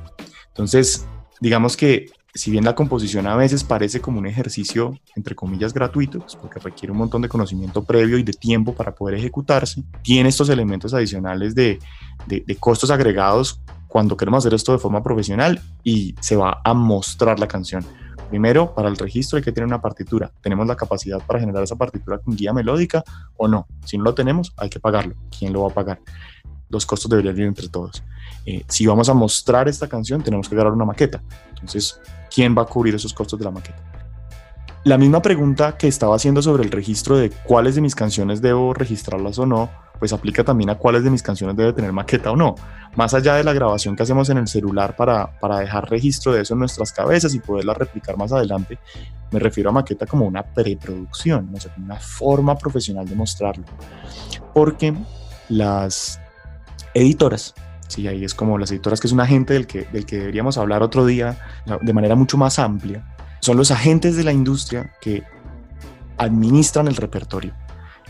Entonces, 0.48 1.06
digamos 1.40 1.76
que 1.76 2.06
si 2.34 2.50
bien 2.50 2.64
la 2.64 2.74
composición 2.74 3.26
a 3.26 3.36
veces 3.36 3.62
parece 3.62 4.00
como 4.00 4.18
un 4.18 4.26
ejercicio, 4.26 4.98
entre 5.16 5.34
comillas, 5.34 5.74
gratuito, 5.74 6.20
pues 6.20 6.36
porque 6.36 6.58
requiere 6.60 6.92
un 6.92 6.98
montón 6.98 7.22
de 7.22 7.28
conocimiento 7.28 7.84
previo 7.84 8.16
y 8.18 8.22
de 8.22 8.32
tiempo 8.32 8.74
para 8.74 8.94
poder 8.94 9.18
ejecutarse, 9.18 9.82
tiene 10.02 10.30
estos 10.30 10.48
elementos 10.48 10.94
adicionales 10.94 11.54
de, 11.54 11.78
de, 12.26 12.42
de 12.46 12.56
costos 12.56 12.90
agregados 12.90 13.60
cuando 13.86 14.16
queremos 14.16 14.44
hacer 14.44 14.54
esto 14.54 14.72
de 14.72 14.78
forma 14.78 15.02
profesional 15.02 15.60
y 15.84 16.14
se 16.20 16.36
va 16.36 16.62
a 16.64 16.72
mostrar 16.72 17.38
la 17.38 17.46
canción. 17.46 17.84
Primero, 18.30 18.74
para 18.74 18.88
el 18.88 18.96
registro 18.96 19.36
hay 19.36 19.42
que 19.42 19.52
tener 19.52 19.66
una 19.66 19.82
partitura. 19.82 20.32
¿Tenemos 20.40 20.66
la 20.66 20.74
capacidad 20.74 21.20
para 21.20 21.38
generar 21.38 21.62
esa 21.62 21.76
partitura 21.76 22.16
con 22.16 22.34
guía 22.34 22.54
melódica 22.54 23.04
o 23.36 23.46
no? 23.46 23.66
Si 23.84 23.98
no 23.98 24.04
lo 24.04 24.14
tenemos, 24.14 24.54
hay 24.56 24.70
que 24.70 24.80
pagarlo. 24.80 25.14
¿Quién 25.38 25.52
lo 25.52 25.64
va 25.64 25.68
a 25.68 25.74
pagar? 25.74 26.00
Los 26.72 26.86
costos 26.86 27.10
deberían 27.10 27.38
ir 27.38 27.44
entre 27.44 27.68
todos. 27.68 28.02
Eh, 28.46 28.64
si 28.66 28.86
vamos 28.86 29.08
a 29.08 29.14
mostrar 29.14 29.68
esta 29.68 29.88
canción, 29.88 30.22
tenemos 30.22 30.48
que 30.48 30.56
grabar 30.56 30.72
una 30.72 30.86
maqueta. 30.86 31.22
Entonces, 31.50 32.00
¿quién 32.34 32.56
va 32.56 32.62
a 32.62 32.64
cubrir 32.64 32.94
esos 32.94 33.12
costos 33.12 33.38
de 33.38 33.44
la 33.44 33.50
maqueta? 33.50 33.80
La 34.84 34.98
misma 34.98 35.22
pregunta 35.22 35.76
que 35.76 35.86
estaba 35.86 36.16
haciendo 36.16 36.42
sobre 36.42 36.64
el 36.64 36.72
registro 36.72 37.16
de 37.16 37.30
cuáles 37.30 37.76
de 37.76 37.82
mis 37.82 37.94
canciones 37.94 38.42
debo 38.42 38.74
registrarlas 38.74 39.38
o 39.38 39.46
no, 39.46 39.70
pues 40.00 40.12
aplica 40.12 40.42
también 40.42 40.70
a 40.70 40.74
cuáles 40.74 41.04
de 41.04 41.10
mis 41.10 41.22
canciones 41.22 41.54
debe 41.56 41.72
tener 41.72 41.92
maqueta 41.92 42.32
o 42.32 42.36
no. 42.36 42.56
Más 42.96 43.14
allá 43.14 43.34
de 43.34 43.44
la 43.44 43.52
grabación 43.52 43.94
que 43.94 44.02
hacemos 44.02 44.28
en 44.30 44.38
el 44.38 44.48
celular 44.48 44.96
para, 44.96 45.38
para 45.38 45.60
dejar 45.60 45.88
registro 45.88 46.32
de 46.32 46.42
eso 46.42 46.54
en 46.54 46.60
nuestras 46.60 46.90
cabezas 46.90 47.32
y 47.34 47.38
poderla 47.38 47.74
replicar 47.74 48.16
más 48.16 48.32
adelante, 48.32 48.80
me 49.30 49.38
refiero 49.38 49.70
a 49.70 49.72
maqueta 49.72 50.06
como 50.06 50.26
una 50.26 50.42
preproducción, 50.42 51.48
o 51.54 51.60
sea, 51.60 51.72
una 51.78 52.00
forma 52.00 52.56
profesional 52.56 53.08
de 53.08 53.14
mostrarlo. 53.14 53.64
Porque 54.52 54.92
las 55.48 56.20
editoras 56.94 57.54
Sí, 57.92 58.08
ahí 58.08 58.24
es 58.24 58.32
como 58.32 58.56
las 58.56 58.70
editoras, 58.70 59.02
que 59.02 59.06
es 59.06 59.12
un 59.12 59.20
agente 59.20 59.52
del 59.52 59.66
que, 59.66 59.82
del 59.92 60.06
que 60.06 60.16
deberíamos 60.18 60.56
hablar 60.56 60.82
otro 60.82 61.04
día 61.04 61.38
de 61.82 61.92
manera 61.92 62.14
mucho 62.14 62.38
más 62.38 62.58
amplia. 62.58 63.04
Son 63.40 63.58
los 63.58 63.70
agentes 63.70 64.16
de 64.16 64.24
la 64.24 64.32
industria 64.32 64.94
que 64.98 65.22
administran 66.16 66.88
el 66.88 66.96
repertorio. 66.96 67.54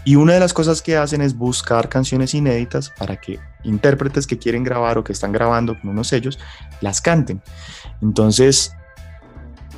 Y 0.04 0.14
una 0.14 0.34
de 0.34 0.40
las 0.40 0.54
cosas 0.54 0.82
que 0.82 0.96
hacen 0.96 1.20
es 1.20 1.36
buscar 1.36 1.88
canciones 1.88 2.32
inéditas 2.32 2.90
para 2.90 3.16
que 3.16 3.40
intérpretes 3.64 4.28
que 4.28 4.38
quieren 4.38 4.62
grabar 4.62 4.98
o 4.98 5.02
que 5.02 5.12
están 5.12 5.32
grabando 5.32 5.76
con 5.80 5.90
unos 5.90 6.06
sellos 6.06 6.38
las 6.80 7.00
canten. 7.00 7.42
Entonces, 8.00 8.76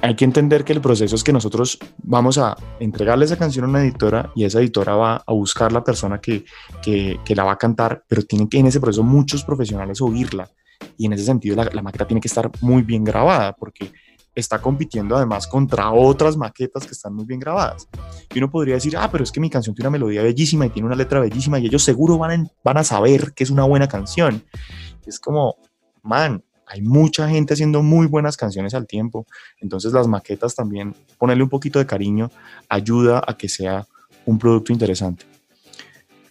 hay 0.04 0.16
que 0.16 0.26
entender 0.26 0.64
que 0.64 0.74
el 0.74 0.82
proceso 0.82 1.16
es 1.16 1.24
que 1.24 1.32
nosotros 1.32 1.78
vamos 2.02 2.36
a 2.36 2.54
entregarle 2.78 3.24
esa 3.24 3.38
canción 3.38 3.64
a 3.64 3.68
una 3.68 3.82
editora 3.82 4.30
y 4.34 4.44
esa 4.44 4.60
editora 4.60 4.96
va 4.96 5.24
a 5.26 5.32
buscar 5.32 5.72
la 5.72 5.82
persona 5.82 6.20
que, 6.20 6.44
que, 6.82 7.18
la 7.34 7.44
va 7.44 7.52
a 7.52 7.56
cantar, 7.56 8.04
pero 8.06 8.22
tienen 8.22 8.48
que 8.48 8.58
en 8.58 8.66
ese 8.66 8.80
proceso 8.80 9.02
muchos 9.02 9.44
profesionales 9.44 10.02
oírla. 10.02 10.50
Y 10.98 11.06
en 11.06 11.14
ese 11.14 11.24
sentido 11.24 11.56
la, 11.56 11.64
la 11.72 11.80
maqueta 11.80 12.06
tiene 12.06 12.20
que 12.20 12.28
estar 12.28 12.50
muy 12.60 12.82
bien 12.82 13.02
grabada 13.02 13.54
porque 13.54 13.92
está 14.34 14.60
compitiendo 14.60 15.16
además 15.16 15.46
contra 15.46 15.90
otras 15.90 16.36
maquetas 16.36 16.84
que 16.84 16.92
están 16.92 17.14
muy 17.14 17.24
bien 17.24 17.40
grabadas. 17.40 17.88
Y 18.34 18.38
uno 18.38 18.50
podría 18.50 18.74
decir, 18.74 18.98
ah, 18.98 19.08
pero 19.10 19.24
es 19.24 19.32
que 19.32 19.40
mi 19.40 19.48
canción 19.48 19.74
tiene 19.74 19.88
una 19.88 19.98
melodía 19.98 20.22
bellísima 20.22 20.66
y 20.66 20.70
tiene 20.70 20.84
una 20.84 20.96
letra 20.96 21.18
bellísima 21.18 21.58
y 21.58 21.66
ellos 21.66 21.82
seguro 21.82 22.18
van 22.18 22.50
van 22.62 22.76
a 22.76 22.84
saber 22.84 23.32
que 23.32 23.44
es 23.44 23.48
una 23.48 23.64
buena 23.64 23.88
canción. 23.88 24.44
Es 25.06 25.18
como, 25.18 25.56
man, 26.02 26.44
hay 26.74 26.82
mucha 26.82 27.28
gente 27.28 27.54
haciendo 27.54 27.84
muy 27.84 28.08
buenas 28.08 28.36
canciones 28.36 28.74
al 28.74 28.88
tiempo. 28.88 29.26
Entonces 29.60 29.92
las 29.92 30.08
maquetas 30.08 30.56
también, 30.56 30.92
ponerle 31.18 31.44
un 31.44 31.48
poquito 31.48 31.78
de 31.78 31.86
cariño, 31.86 32.32
ayuda 32.68 33.22
a 33.24 33.36
que 33.36 33.48
sea 33.48 33.86
un 34.26 34.40
producto 34.40 34.72
interesante. 34.72 35.24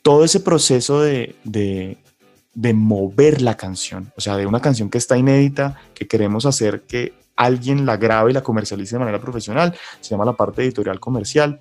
Todo 0.01 0.25
ese 0.25 0.41
proceso 0.41 0.99
de, 0.99 1.37
de, 1.45 2.73
mover 2.73 3.41
la 3.41 3.55
canción, 3.55 4.11
o 4.17 4.21
sea, 4.21 4.35
de 4.35 4.45
una 4.45 4.59
canción 4.59 4.89
que 4.89 4.97
está 4.97 5.17
inédita, 5.17 5.79
que 5.93 6.09
queremos 6.09 6.45
hacer 6.45 6.81
que 6.81 7.13
alguien 7.37 7.85
la 7.85 7.95
grabe 7.95 8.31
y 8.31 8.33
la 8.33 8.43
comercialice 8.43 8.95
de 8.95 8.99
manera 8.99 9.21
profesional, 9.21 9.73
se 10.01 10.09
llama 10.09 10.25
la 10.25 10.33
parte 10.33 10.61
editorial 10.61 10.99
comercial. 10.99 11.57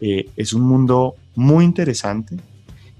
Eh, 0.00 0.28
es 0.34 0.52
un 0.52 0.62
mundo 0.62 1.14
muy 1.36 1.64
interesante 1.64 2.36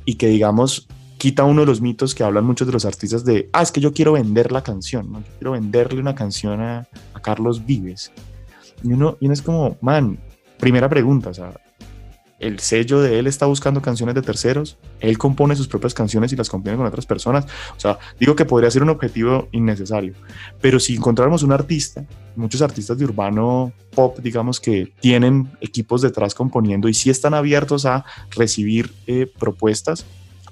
y 0.04 0.14
que 0.14 0.28
digamos 0.28 0.86
quita 1.24 1.44
uno 1.44 1.62
de 1.62 1.66
los 1.66 1.80
mitos 1.80 2.14
que 2.14 2.22
hablan 2.22 2.44
muchos 2.44 2.66
de 2.66 2.74
los 2.74 2.84
artistas 2.84 3.24
de, 3.24 3.48
ah, 3.54 3.62
es 3.62 3.72
que 3.72 3.80
yo 3.80 3.94
quiero 3.94 4.12
vender 4.12 4.52
la 4.52 4.62
canción, 4.62 5.10
¿no? 5.10 5.24
quiero 5.38 5.52
venderle 5.52 5.98
una 5.98 6.14
canción 6.14 6.60
a, 6.60 6.86
a 7.14 7.20
Carlos 7.22 7.64
Vives. 7.64 8.12
Y 8.82 8.92
uno, 8.92 9.16
y 9.20 9.24
uno 9.24 9.32
es 9.32 9.40
como, 9.40 9.78
man, 9.80 10.18
primera 10.58 10.86
pregunta, 10.86 11.30
o 11.30 11.32
sea, 11.32 11.58
el 12.38 12.60
sello 12.60 13.00
de 13.00 13.18
él 13.18 13.26
está 13.26 13.46
buscando 13.46 13.80
canciones 13.80 14.14
de 14.14 14.20
terceros, 14.20 14.76
él 15.00 15.16
compone 15.16 15.56
sus 15.56 15.66
propias 15.66 15.94
canciones 15.94 16.30
y 16.34 16.36
las 16.36 16.50
compone 16.50 16.76
con 16.76 16.84
otras 16.84 17.06
personas. 17.06 17.46
O 17.74 17.80
sea, 17.80 17.98
digo 18.20 18.36
que 18.36 18.44
podría 18.44 18.70
ser 18.70 18.82
un 18.82 18.90
objetivo 18.90 19.48
innecesario, 19.52 20.12
pero 20.60 20.78
si 20.78 20.94
encontráramos 20.94 21.42
un 21.42 21.52
artista, 21.52 22.04
muchos 22.36 22.60
artistas 22.60 22.98
de 22.98 23.06
urbano 23.06 23.72
pop, 23.94 24.18
digamos 24.18 24.60
que 24.60 24.92
tienen 25.00 25.50
equipos 25.62 26.02
detrás 26.02 26.34
componiendo 26.34 26.86
y 26.86 26.92
sí 26.92 27.08
están 27.08 27.32
abiertos 27.32 27.86
a 27.86 28.04
recibir 28.36 28.92
eh, 29.06 29.26
propuestas 29.38 30.04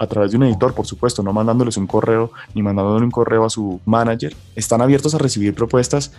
a 0.03 0.07
través 0.09 0.33
de 0.33 0.37
un 0.37 0.43
editor, 0.43 0.75
por 0.75 0.87
supuesto, 0.87 1.23
no 1.23 1.33
mandándoles 1.33 1.77
un 1.77 1.87
correo 1.87 2.33
ni 2.55 2.63
mandándole 2.63 3.05
un 3.05 3.11
correo 3.11 3.45
a 3.45 3.51
su 3.51 3.81
manager, 3.85 4.35
están 4.57 4.83
abiertos 4.83 5.15
a 5.15 5.19
recibir 5.19 5.55
propuestas 5.55 6.13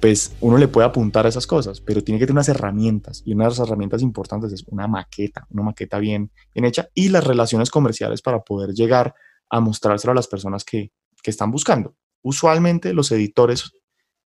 pues 0.00 0.36
uno 0.40 0.58
le 0.58 0.68
puede 0.68 0.86
apuntar 0.86 1.26
a 1.26 1.28
esas 1.28 1.46
cosas, 1.46 1.80
pero 1.80 2.04
tiene 2.04 2.18
que 2.18 2.26
tener 2.26 2.36
unas 2.36 2.48
herramientas 2.48 3.22
y 3.24 3.32
una 3.32 3.44
de 3.44 3.50
las 3.50 3.58
herramientas 3.58 4.00
importantes 4.00 4.52
es 4.52 4.64
una 4.68 4.86
maqueta, 4.86 5.46
una 5.50 5.64
maqueta 5.64 5.98
bien, 5.98 6.30
bien 6.54 6.64
hecha 6.64 6.88
y 6.94 7.08
las 7.08 7.24
relaciones 7.24 7.70
comerciales 7.70 8.22
para 8.22 8.40
poder 8.40 8.70
llegar 8.74 9.14
a 9.50 9.60
mostrárselo 9.60 10.12
a 10.12 10.14
las 10.14 10.28
personas 10.28 10.64
que, 10.64 10.92
que 11.22 11.30
están 11.30 11.50
buscando. 11.50 11.96
Usualmente 12.22 12.92
los 12.92 13.10
editores 13.10 13.72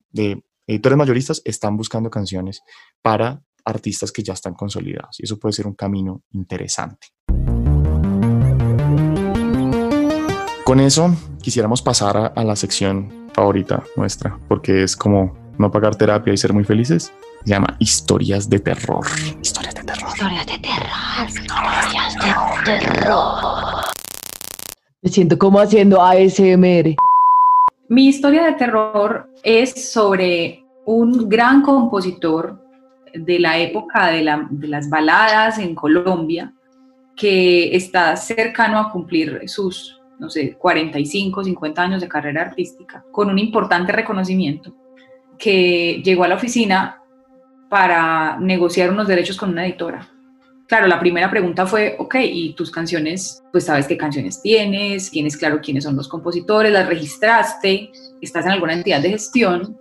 de 0.09 0.43
editores 0.65 0.97
mayoristas 0.97 1.41
están 1.45 1.77
buscando 1.77 2.09
canciones 2.09 2.63
para 3.01 3.43
artistas 3.63 4.11
que 4.11 4.23
ya 4.23 4.33
están 4.33 4.53
consolidados 4.53 5.19
y 5.19 5.25
eso 5.25 5.37
puede 5.37 5.53
ser 5.53 5.67
un 5.67 5.75
camino 5.75 6.23
interesante. 6.31 7.07
Con 10.71 10.79
eso 10.79 11.13
quisiéramos 11.41 11.81
pasar 11.81 12.15
a, 12.15 12.27
a 12.27 12.45
la 12.45 12.55
sección 12.55 13.27
favorita 13.33 13.83
nuestra, 13.97 14.39
porque 14.47 14.83
es 14.83 14.95
como 14.95 15.35
no 15.57 15.69
pagar 15.69 15.97
terapia 15.97 16.31
y 16.31 16.37
ser 16.37 16.53
muy 16.53 16.63
felices, 16.63 17.11
se 17.43 17.49
llama 17.49 17.75
Historias 17.79 18.49
de 18.49 18.57
Terror. 18.57 19.05
Historias 19.41 19.75
de 19.75 19.83
terror. 19.83 20.07
Historias 20.07 20.45
de 20.45 20.59
terror. 20.59 21.27
Historias 21.27 22.15
de 22.63 22.79
terror. 22.79 23.83
Me 25.01 25.09
siento 25.09 25.37
como 25.37 25.59
haciendo 25.59 26.01
ASMR. 26.01 26.95
Mi 27.89 28.07
historia 28.07 28.45
de 28.45 28.53
terror 28.53 29.29
es 29.43 29.91
sobre 29.91 30.63
un 30.85 31.27
gran 31.27 31.63
compositor 31.63 32.63
de 33.13 33.39
la 33.39 33.57
época 33.57 34.07
de, 34.07 34.23
la, 34.23 34.47
de, 34.49 34.69
las 34.69 34.89
baladas 34.89 35.59
en 35.59 35.75
Colombia 35.75 36.53
que 37.17 37.75
está 37.75 38.15
cercano 38.15 38.79
a 38.79 38.89
cumplir 38.89 39.41
sus, 39.47 40.00
no 40.21 40.29
sé, 40.29 40.53
45, 40.53 41.43
50 41.43 41.81
años 41.81 41.99
de 41.99 42.07
carrera 42.07 42.43
artística 42.43 43.03
con 43.11 43.31
un 43.31 43.39
importante 43.39 43.91
reconocimiento 43.91 44.71
que 45.35 45.99
llegó 46.05 46.23
a 46.23 46.27
la 46.27 46.35
oficina 46.35 47.01
para 47.71 48.37
negociar 48.39 48.91
unos 48.91 49.07
derechos 49.07 49.35
con 49.35 49.49
una 49.49 49.65
editora. 49.65 50.07
Claro, 50.67 50.85
la 50.85 50.99
primera 50.99 51.31
pregunta 51.31 51.65
fue, 51.65 51.95
ok, 51.97 52.17
¿y 52.21 52.53
tus 52.53 52.69
canciones? 52.69 53.43
Pues 53.51 53.65
sabes 53.65 53.87
qué 53.87 53.97
canciones 53.97 54.39
tienes, 54.43 55.09
tienes 55.09 55.35
claro 55.35 55.59
quiénes 55.59 55.85
son 55.85 55.95
los 55.95 56.07
compositores, 56.07 56.71
las 56.71 56.87
registraste, 56.87 57.91
estás 58.21 58.45
en 58.45 58.51
alguna 58.51 58.73
entidad 58.73 59.01
de 59.01 59.09
gestión. 59.09 59.75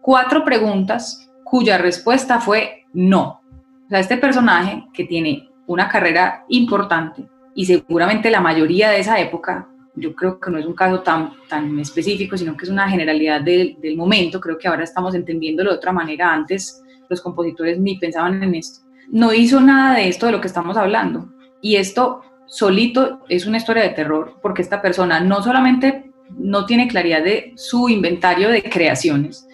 Cuatro 0.00 0.44
preguntas 0.44 1.28
cuya 1.42 1.78
respuesta 1.78 2.38
fue 2.38 2.84
no. 2.92 3.40
O 3.86 3.88
sea, 3.88 3.98
este 3.98 4.18
personaje 4.18 4.86
que 4.94 5.04
tiene 5.04 5.48
una 5.66 5.88
carrera 5.88 6.44
importante 6.48 7.28
y 7.56 7.66
seguramente 7.66 8.30
la 8.30 8.40
mayoría 8.40 8.90
de 8.90 9.00
esa 9.00 9.18
época 9.18 9.69
yo 9.94 10.14
creo 10.14 10.38
que 10.38 10.50
no 10.50 10.58
es 10.58 10.66
un 10.66 10.74
caso 10.74 11.00
tan, 11.00 11.32
tan 11.48 11.78
específico, 11.78 12.36
sino 12.36 12.56
que 12.56 12.64
es 12.64 12.70
una 12.70 12.88
generalidad 12.88 13.40
del, 13.40 13.76
del 13.80 13.96
momento. 13.96 14.40
Creo 14.40 14.58
que 14.58 14.68
ahora 14.68 14.84
estamos 14.84 15.14
entendiéndolo 15.14 15.70
de 15.70 15.76
otra 15.76 15.92
manera. 15.92 16.32
Antes 16.32 16.82
los 17.08 17.20
compositores 17.20 17.78
ni 17.78 17.98
pensaban 17.98 18.42
en 18.42 18.54
esto. 18.54 18.86
No 19.10 19.32
hizo 19.32 19.60
nada 19.60 19.96
de 19.96 20.08
esto 20.08 20.26
de 20.26 20.32
lo 20.32 20.40
que 20.40 20.46
estamos 20.46 20.76
hablando. 20.76 21.28
Y 21.60 21.76
esto 21.76 22.22
solito 22.46 23.20
es 23.28 23.46
una 23.46 23.58
historia 23.58 23.82
de 23.82 23.90
terror, 23.90 24.36
porque 24.42 24.62
esta 24.62 24.80
persona 24.80 25.20
no 25.20 25.42
solamente 25.42 26.10
no 26.30 26.66
tiene 26.66 26.88
claridad 26.88 27.22
de 27.22 27.52
su 27.56 27.88
inventario 27.88 28.50
de 28.50 28.62
creaciones, 28.62 29.46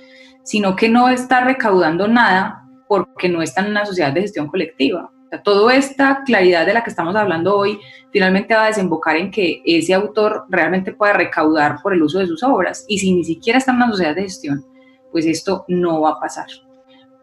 sino 0.44 0.76
que 0.76 0.88
no 0.88 1.08
está 1.08 1.40
recaudando 1.42 2.06
nada 2.06 2.62
porque 2.88 3.28
no 3.28 3.42
está 3.42 3.62
en 3.62 3.70
una 3.70 3.86
sociedad 3.86 4.12
de 4.12 4.22
gestión 4.22 4.46
colectiva. 4.46 5.10
O 5.32 5.38
toda 5.40 5.74
esta 5.74 6.22
claridad 6.24 6.66
de 6.66 6.74
la 6.74 6.84
que 6.84 6.90
estamos 6.90 7.16
hablando 7.16 7.56
hoy 7.56 7.80
finalmente 8.12 8.54
va 8.54 8.64
a 8.64 8.68
desembocar 8.68 9.16
en 9.16 9.30
que 9.30 9.60
ese 9.64 9.92
autor 9.92 10.44
realmente 10.48 10.92
pueda 10.92 11.12
recaudar 11.12 11.78
por 11.82 11.92
el 11.92 12.02
uso 12.02 12.18
de 12.18 12.26
sus 12.26 12.42
obras. 12.42 12.84
Y 12.88 12.98
si 12.98 13.12
ni 13.12 13.24
siquiera 13.24 13.58
está 13.58 13.72
en 13.72 13.78
una 13.78 13.90
sociedad 13.90 14.14
de 14.14 14.22
gestión, 14.22 14.64
pues 15.10 15.26
esto 15.26 15.64
no 15.68 16.02
va 16.02 16.10
a 16.10 16.20
pasar. 16.20 16.46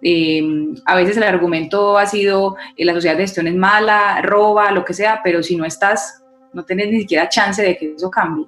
Eh, 0.02 0.74
a 0.86 0.96
veces 0.96 1.16
el 1.16 1.24
argumento 1.24 1.98
ha 1.98 2.06
sido 2.06 2.58
eh, 2.76 2.84
la 2.84 2.94
sociedad 2.94 3.16
de 3.16 3.24
gestión 3.24 3.48
es 3.48 3.56
mala, 3.56 4.22
roba, 4.22 4.72
lo 4.72 4.84
que 4.84 4.94
sea, 4.94 5.22
pero 5.24 5.42
si 5.42 5.56
no 5.56 5.64
estás, 5.64 6.24
no 6.52 6.66
tienes 6.66 6.92
ni 6.92 7.00
siquiera 7.02 7.30
chance 7.30 7.62
de 7.62 7.78
que 7.78 7.94
eso 7.94 8.12
cambie. 8.12 8.46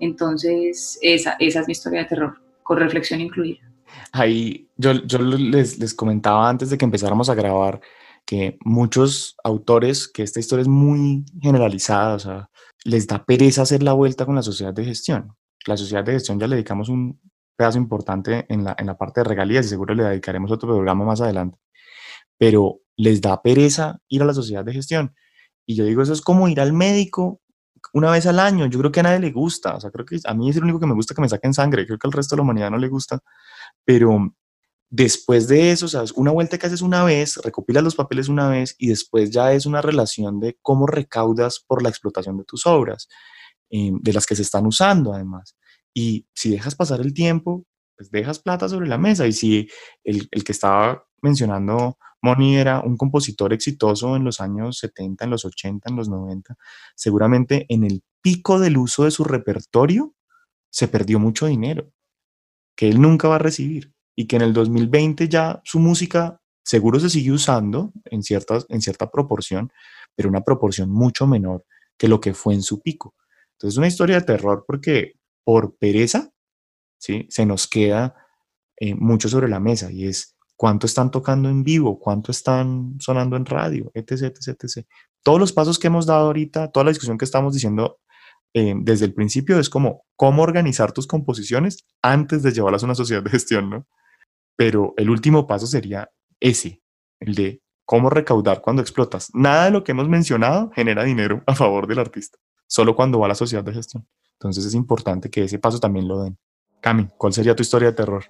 Entonces, 0.00 0.98
esa, 1.02 1.36
es 1.38 1.66
mi 1.66 1.72
historia 1.72 2.00
de 2.00 2.06
terror, 2.06 2.38
con 2.62 2.78
reflexión 2.78 3.20
incluida. 3.20 3.60
Ahí 4.12 4.66
yo, 4.76 4.92
les 4.94 5.94
comentaba 5.94 6.48
antes 6.48 6.70
de 6.70 6.78
que 6.78 6.84
empezáramos 6.84 7.28
a 7.28 7.34
grabar 7.34 7.80
que 8.26 8.58
muchos 8.64 9.36
autores, 9.44 10.08
que 10.08 10.22
esta 10.22 10.40
historia 10.40 10.62
es 10.62 10.68
muy 10.68 11.24
generalizada, 11.40 12.14
o 12.14 12.18
sea, 12.18 12.50
les 12.84 13.06
da 13.06 13.24
pereza 13.24 13.62
hacer 13.62 13.82
la 13.82 13.92
vuelta 13.92 14.26
con 14.26 14.34
la 14.34 14.42
sociedad 14.42 14.74
de 14.74 14.84
gestión. 14.84 15.36
La 15.66 15.76
sociedad 15.76 16.04
de 16.04 16.12
gestión 16.12 16.38
ya 16.38 16.46
le 16.46 16.56
dedicamos 16.56 16.88
un 16.88 17.20
pedazo 17.56 17.78
importante 17.78 18.46
en 18.48 18.64
la, 18.64 18.74
en 18.78 18.86
la 18.86 18.96
parte 18.98 19.20
de 19.20 19.24
regalías 19.24 19.66
y 19.66 19.68
seguro 19.70 19.94
le 19.94 20.04
dedicaremos 20.04 20.50
otro 20.50 20.68
programa 20.68 21.04
más 21.04 21.20
adelante. 21.20 21.58
Pero 22.38 22.80
les 22.96 23.20
da 23.20 23.42
pereza 23.42 24.00
ir 24.08 24.22
a 24.22 24.26
la 24.26 24.34
sociedad 24.34 24.64
de 24.64 24.72
gestión. 24.72 25.14
Y 25.66 25.76
yo 25.76 25.84
digo, 25.84 26.02
eso 26.02 26.12
es 26.12 26.20
como 26.20 26.48
ir 26.48 26.60
al 26.60 26.72
médico 26.72 27.40
una 27.92 28.10
vez 28.10 28.26
al 28.26 28.40
año. 28.40 28.66
Yo 28.66 28.78
creo 28.78 28.92
que 28.92 29.00
a 29.00 29.04
nadie 29.04 29.20
le 29.20 29.32
gusta. 29.32 29.76
O 29.76 29.80
sea, 29.80 29.90
creo 29.90 30.04
que 30.04 30.18
a 30.24 30.34
mí 30.34 30.50
es 30.50 30.56
el 30.56 30.64
único 30.64 30.80
que 30.80 30.86
me 30.86 30.94
gusta 30.94 31.14
que 31.14 31.22
me 31.22 31.28
saquen 31.28 31.54
sangre. 31.54 31.86
Creo 31.86 31.98
que 31.98 32.06
al 32.06 32.12
resto 32.12 32.34
de 32.34 32.38
la 32.38 32.42
humanidad 32.42 32.70
no 32.70 32.78
le 32.78 32.88
gusta. 32.88 33.20
Pero 33.84 34.34
Después 34.96 35.48
de 35.48 35.72
eso, 35.72 35.88
¿sabes? 35.88 36.12
Una 36.12 36.30
vuelta 36.30 36.56
que 36.56 36.68
haces 36.68 36.80
una 36.80 37.02
vez, 37.02 37.38
recopilas 37.42 37.82
los 37.82 37.96
papeles 37.96 38.28
una 38.28 38.48
vez 38.48 38.76
y 38.78 38.86
después 38.90 39.32
ya 39.32 39.52
es 39.52 39.66
una 39.66 39.82
relación 39.82 40.38
de 40.38 40.56
cómo 40.62 40.86
recaudas 40.86 41.58
por 41.58 41.82
la 41.82 41.88
explotación 41.88 42.36
de 42.36 42.44
tus 42.44 42.64
obras, 42.64 43.08
eh, 43.70 43.90
de 43.92 44.12
las 44.12 44.24
que 44.24 44.36
se 44.36 44.42
están 44.42 44.66
usando 44.66 45.12
además. 45.12 45.56
Y 45.92 46.28
si 46.32 46.48
dejas 46.50 46.76
pasar 46.76 47.00
el 47.00 47.12
tiempo, 47.12 47.64
pues 47.96 48.12
dejas 48.12 48.38
plata 48.38 48.68
sobre 48.68 48.86
la 48.86 48.96
mesa. 48.96 49.26
Y 49.26 49.32
si 49.32 49.68
el, 50.04 50.28
el 50.30 50.44
que 50.44 50.52
estaba 50.52 51.04
mencionando 51.22 51.98
Moni 52.22 52.56
era 52.56 52.80
un 52.80 52.96
compositor 52.96 53.52
exitoso 53.52 54.14
en 54.14 54.22
los 54.22 54.40
años 54.40 54.78
70, 54.78 55.24
en 55.24 55.30
los 55.30 55.44
80, 55.44 55.90
en 55.90 55.96
los 55.96 56.08
90, 56.08 56.54
seguramente 56.94 57.66
en 57.68 57.82
el 57.82 58.04
pico 58.22 58.60
del 58.60 58.78
uso 58.78 59.02
de 59.02 59.10
su 59.10 59.24
repertorio 59.24 60.14
se 60.70 60.86
perdió 60.86 61.18
mucho 61.18 61.46
dinero 61.46 61.90
que 62.76 62.88
él 62.88 63.00
nunca 63.00 63.26
va 63.26 63.36
a 63.36 63.38
recibir 63.38 63.93
y 64.16 64.26
que 64.26 64.36
en 64.36 64.42
el 64.42 64.52
2020 64.52 65.28
ya 65.28 65.60
su 65.64 65.78
música 65.78 66.40
seguro 66.62 66.98
se 66.98 67.10
sigue 67.10 67.32
usando 67.32 67.92
en, 68.06 68.22
ciertas, 68.22 68.66
en 68.68 68.80
cierta 68.80 69.10
proporción, 69.10 69.70
pero 70.14 70.28
una 70.28 70.42
proporción 70.42 70.90
mucho 70.90 71.26
menor 71.26 71.64
que 71.96 72.08
lo 72.08 72.20
que 72.20 72.34
fue 72.34 72.54
en 72.54 72.62
su 72.62 72.80
pico. 72.80 73.14
Entonces 73.52 73.74
es 73.74 73.78
una 73.78 73.88
historia 73.88 74.20
de 74.20 74.26
terror 74.26 74.64
porque 74.66 75.14
por 75.44 75.76
pereza 75.76 76.30
¿sí? 76.98 77.26
se 77.28 77.46
nos 77.46 77.68
queda 77.68 78.14
eh, 78.76 78.94
mucho 78.94 79.28
sobre 79.28 79.48
la 79.48 79.60
mesa 79.60 79.92
y 79.92 80.06
es 80.06 80.36
cuánto 80.56 80.86
están 80.86 81.10
tocando 81.10 81.48
en 81.48 81.62
vivo, 81.62 81.98
cuánto 81.98 82.30
están 82.30 82.96
sonando 82.98 83.36
en 83.36 83.46
radio, 83.46 83.90
etc, 83.94 84.34
etc, 84.34 84.56
etc. 84.62 84.86
Todos 85.22 85.38
los 85.38 85.52
pasos 85.52 85.78
que 85.78 85.88
hemos 85.88 86.06
dado 86.06 86.26
ahorita, 86.26 86.70
toda 86.70 86.84
la 86.84 86.90
discusión 86.90 87.18
que 87.18 87.24
estamos 87.24 87.52
diciendo 87.52 87.98
eh, 88.54 88.74
desde 88.76 89.04
el 89.04 89.14
principio 89.14 89.58
es 89.58 89.68
como 89.68 90.04
cómo 90.16 90.42
organizar 90.42 90.92
tus 90.92 91.06
composiciones 91.06 91.86
antes 92.02 92.42
de 92.42 92.52
llevarlas 92.52 92.82
a 92.82 92.86
una 92.86 92.94
sociedad 92.94 93.22
de 93.22 93.30
gestión, 93.30 93.68
¿no? 93.68 93.86
Pero 94.56 94.94
el 94.96 95.10
último 95.10 95.46
paso 95.46 95.66
sería 95.66 96.10
ese, 96.40 96.82
el 97.20 97.34
de 97.34 97.62
cómo 97.84 98.10
recaudar 98.10 98.60
cuando 98.60 98.82
explotas. 98.82 99.30
Nada 99.34 99.66
de 99.66 99.70
lo 99.70 99.84
que 99.84 99.92
hemos 99.92 100.08
mencionado 100.08 100.70
genera 100.74 101.04
dinero 101.04 101.42
a 101.46 101.54
favor 101.54 101.86
del 101.86 101.98
artista, 101.98 102.38
solo 102.66 102.94
cuando 102.94 103.18
va 103.18 103.26
a 103.26 103.28
la 103.28 103.34
sociedad 103.34 103.64
de 103.64 103.72
gestión. 103.72 104.06
Entonces 104.34 104.64
es 104.64 104.74
importante 104.74 105.30
que 105.30 105.44
ese 105.44 105.58
paso 105.58 105.78
también 105.78 106.08
lo 106.08 106.22
den. 106.22 106.38
Cami, 106.80 107.08
¿cuál 107.16 107.32
sería 107.32 107.56
tu 107.56 107.62
historia 107.62 107.88
de 107.88 107.96
terror? 107.96 108.24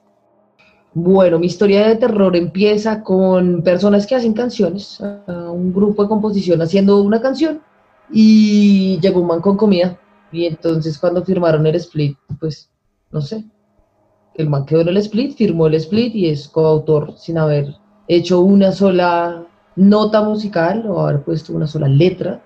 Bueno, 0.94 1.40
mi 1.40 1.46
historia 1.46 1.88
de 1.88 1.96
terror 1.96 2.36
empieza 2.36 3.02
con 3.02 3.62
personas 3.62 4.06
que 4.06 4.14
hacen 4.14 4.32
canciones, 4.32 5.00
un 5.26 5.74
grupo 5.74 6.04
de 6.04 6.08
composición 6.08 6.62
haciendo 6.62 7.02
una 7.02 7.20
canción 7.20 7.60
y 8.12 9.00
llegó 9.00 9.20
un 9.20 9.26
man 9.26 9.40
con 9.40 9.56
comida 9.56 9.98
y 10.30 10.46
entonces 10.46 10.96
cuando 10.98 11.24
firmaron 11.24 11.66
el 11.66 11.74
split, 11.76 12.16
pues 12.38 12.70
no 13.10 13.20
sé, 13.20 13.44
el 14.36 14.48
man 14.48 14.66
quedó 14.66 14.80
en 14.82 14.88
el 14.88 14.96
split, 14.98 15.36
firmó 15.36 15.66
el 15.66 15.74
split 15.74 16.14
y 16.14 16.28
es 16.28 16.48
coautor 16.48 17.14
sin 17.16 17.38
haber 17.38 17.74
hecho 18.08 18.40
una 18.40 18.72
sola 18.72 19.46
nota 19.76 20.22
musical 20.22 20.84
o 20.88 21.00
haber 21.00 21.22
puesto 21.22 21.52
una 21.52 21.66
sola 21.66 21.88
letra 21.88 22.42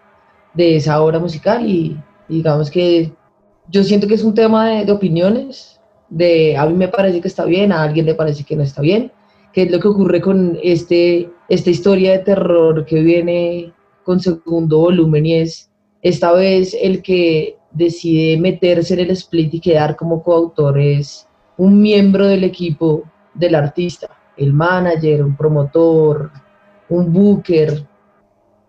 de 0.55 0.77
esa 0.77 1.03
obra 1.03 1.18
musical. 1.18 1.68
Y, 1.68 1.96
digamos 2.29 2.70
que 2.70 3.12
yo 3.70 3.83
siento 3.85 4.07
que 4.07 4.14
es 4.14 4.24
un 4.24 4.35
tema 4.35 4.85
de 4.85 4.92
opiniones 4.92 5.81
de 6.11 6.57
a 6.57 6.66
mí 6.66 6.74
me 6.74 6.88
parece 6.88 7.20
que 7.20 7.29
está 7.29 7.44
bien, 7.44 7.72
a 7.72 7.83
alguien 7.83 8.07
le 8.07 8.14
parece 8.14 8.44
que 8.44 8.57
no 8.57 8.62
está 8.62 8.83
bien, 8.83 9.12
que 9.53 9.62
es 9.62 9.70
lo 9.70 9.81
que 9.81 9.88
ocurre 9.88 10.20
con 10.20 10.59
este, 10.62 11.31
esta 11.48 11.70
historia 11.70 12.12
de 12.12 12.18
terror 12.20 12.85
que 12.85 13.03
viene 13.03 13.72
con 14.05 14.20
segundo 14.20 14.79
volumen 14.79 15.27
y 15.27 15.35
es 15.35 15.70
esta 16.01 16.33
vez 16.33 16.77
el 16.81 17.03
que 17.03 17.57
decide 17.72 18.38
meterse 18.38 18.94
en 18.94 19.01
el 19.01 19.11
split 19.11 19.55
y 19.55 19.61
quedar 19.61 19.96
como 19.96 20.22
coautor 20.22 20.79
es 20.79 21.27
un 21.59 21.81
miembro 21.81 22.27
del 22.27 22.44
equipo 22.44 23.05
del 23.35 23.55
artista, 23.55 24.09
el 24.37 24.53
manager, 24.53 25.23
un 25.23 25.37
promotor, 25.37 26.31
un 26.88 27.12
booker. 27.12 27.87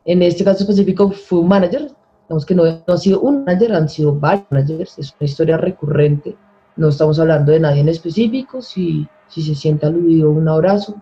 En 0.05 0.21
este 0.21 0.43
caso 0.43 0.63
específico 0.63 1.09
fue 1.11 1.39
un 1.39 1.47
manager, 1.47 1.91
digamos 2.27 2.45
que 2.45 2.55
no, 2.55 2.65
no 2.65 2.93
ha 2.93 2.97
sido 2.97 3.21
un 3.21 3.45
manager, 3.45 3.73
han 3.73 3.87
sido 3.87 4.13
varios 4.13 4.45
managers, 4.49 4.99
es 4.99 5.15
una 5.17 5.25
historia 5.25 5.57
recurrente 5.57 6.35
no 6.79 6.87
estamos 6.87 7.19
hablando 7.19 7.51
de 7.51 7.59
nadie 7.59 7.81
en 7.81 7.89
específico, 7.89 8.61
si, 8.61 9.05
si 9.27 9.41
se 9.41 9.53
siente 9.53 9.85
aludido, 9.85 10.31
un 10.31 10.47
abrazo, 10.47 10.95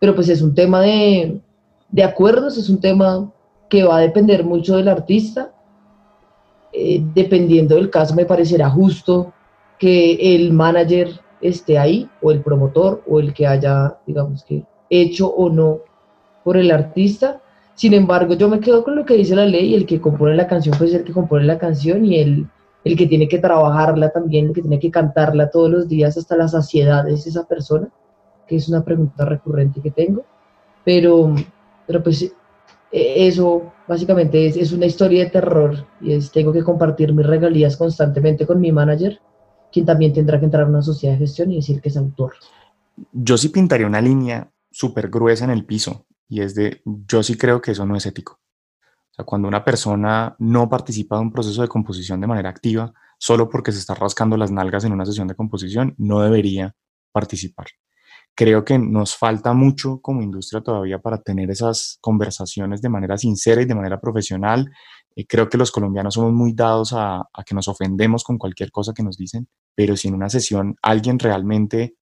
pero 0.00 0.14
pues 0.14 0.30
es 0.30 0.40
un 0.40 0.54
tema 0.54 0.80
de, 0.80 1.42
de 1.90 2.02
acuerdos, 2.02 2.56
es 2.56 2.70
un 2.70 2.80
tema 2.80 3.30
que 3.68 3.84
va 3.84 3.98
a 3.98 4.00
depender 4.00 4.42
mucho 4.42 4.78
del 4.78 4.88
artista. 4.88 5.52
Eh, 6.72 7.02
dependiendo 7.14 7.74
del 7.74 7.90
caso, 7.90 8.14
me 8.14 8.24
parecerá 8.24 8.70
justo 8.70 9.32
que 9.78 10.34
el 10.34 10.52
manager 10.52 11.20
esté 11.40 11.78
ahí, 11.78 12.08
o 12.20 12.30
el 12.30 12.42
promotor, 12.42 13.02
o 13.06 13.20
el 13.20 13.32
que 13.32 13.46
haya, 13.46 13.98
digamos 14.06 14.44
que, 14.44 14.64
hecho 14.90 15.28
o 15.28 15.50
no 15.50 15.80
por 16.44 16.56
el 16.56 16.70
artista. 16.70 17.40
Sin 17.74 17.94
embargo, 17.94 18.34
yo 18.34 18.48
me 18.48 18.60
quedo 18.60 18.82
con 18.82 18.96
lo 18.96 19.04
que 19.04 19.14
dice 19.14 19.36
la 19.36 19.44
ley, 19.44 19.74
el 19.74 19.86
que 19.86 20.00
compone 20.00 20.34
la 20.34 20.46
canción 20.46 20.76
puede 20.76 20.90
ser 20.90 21.00
el 21.00 21.06
que 21.06 21.12
compone 21.12 21.44
la 21.44 21.58
canción 21.58 22.04
y 22.04 22.18
el, 22.18 22.48
el 22.84 22.96
que 22.96 23.06
tiene 23.06 23.28
que 23.28 23.38
trabajarla 23.38 24.10
también, 24.10 24.46
el 24.46 24.54
que 24.54 24.62
tiene 24.62 24.78
que 24.78 24.90
cantarla 24.90 25.50
todos 25.50 25.70
los 25.70 25.88
días 25.88 26.16
hasta 26.16 26.36
la 26.36 26.48
saciedad 26.48 27.08
es 27.08 27.26
esa 27.26 27.46
persona, 27.46 27.88
que 28.46 28.56
es 28.56 28.68
una 28.68 28.84
pregunta 28.84 29.24
recurrente 29.24 29.80
que 29.80 29.90
tengo. 29.90 30.24
Pero, 30.84 31.34
pero 31.86 32.02
pues 32.02 32.22
e, 32.90 33.26
eso 33.26 33.72
básicamente 33.86 34.46
es, 34.46 34.56
es 34.56 34.72
una 34.72 34.86
historia 34.86 35.24
de 35.24 35.30
terror 35.30 35.86
y 36.00 36.12
es 36.12 36.32
tengo 36.32 36.52
que 36.52 36.64
compartir 36.64 37.12
mis 37.12 37.26
regalías 37.26 37.76
constantemente 37.76 38.46
con 38.46 38.60
mi 38.60 38.72
manager, 38.72 39.20
quien 39.72 39.86
también 39.86 40.12
tendrá 40.12 40.38
que 40.38 40.46
entrar 40.46 40.64
a 40.64 40.68
una 40.68 40.82
sociedad 40.82 41.14
de 41.14 41.20
gestión 41.20 41.50
y 41.52 41.56
decir 41.56 41.80
que 41.80 41.88
es 41.88 41.96
autor. 41.96 42.34
Yo 43.12 43.36
sí 43.38 43.48
pintaría 43.48 43.86
una 43.86 44.00
línea 44.00 44.50
súper 44.70 45.08
gruesa 45.08 45.44
en 45.44 45.50
el 45.50 45.64
piso 45.64 46.06
y 46.28 46.40
es 46.40 46.54
de, 46.54 46.82
yo 46.84 47.22
sí 47.22 47.36
creo 47.36 47.60
que 47.60 47.72
eso 47.72 47.86
no 47.86 47.96
es 47.96 48.06
ético 48.06 48.40
cuando 49.24 49.48
una 49.48 49.64
persona 49.64 50.34
no 50.38 50.68
participa 50.68 51.16
de 51.16 51.22
un 51.22 51.32
proceso 51.32 51.62
de 51.62 51.68
composición 51.68 52.20
de 52.20 52.26
manera 52.26 52.50
activa, 52.50 52.92
solo 53.18 53.48
porque 53.48 53.72
se 53.72 53.78
está 53.78 53.94
rascando 53.94 54.36
las 54.36 54.50
nalgas 54.50 54.84
en 54.84 54.92
una 54.92 55.04
sesión 55.04 55.26
de 55.26 55.34
composición, 55.34 55.94
no 55.98 56.20
debería 56.20 56.74
participar. 57.12 57.66
Creo 58.34 58.64
que 58.64 58.78
nos 58.78 59.16
falta 59.16 59.52
mucho 59.52 60.00
como 60.00 60.22
industria 60.22 60.60
todavía 60.60 61.00
para 61.00 61.20
tener 61.20 61.50
esas 61.50 61.98
conversaciones 62.00 62.80
de 62.80 62.88
manera 62.88 63.18
sincera 63.18 63.60
y 63.60 63.64
de 63.64 63.74
manera 63.74 64.00
profesional. 64.00 64.70
Eh, 65.18 65.26
creo 65.26 65.48
que 65.48 65.58
los 65.58 65.72
colombianos 65.72 66.14
somos 66.14 66.32
muy 66.32 66.52
dados 66.52 66.92
a, 66.92 67.20
a 67.32 67.44
que 67.44 67.54
nos 67.54 67.68
ofendemos 67.68 68.22
con 68.24 68.38
cualquier 68.38 68.70
cosa 68.70 68.92
que 68.94 69.02
nos 69.02 69.16
dicen, 69.16 69.48
pero 69.74 69.96
si 69.96 70.08
en 70.08 70.14
una 70.14 70.28
sesión 70.28 70.76
alguien 70.82 71.18
realmente 71.18 71.96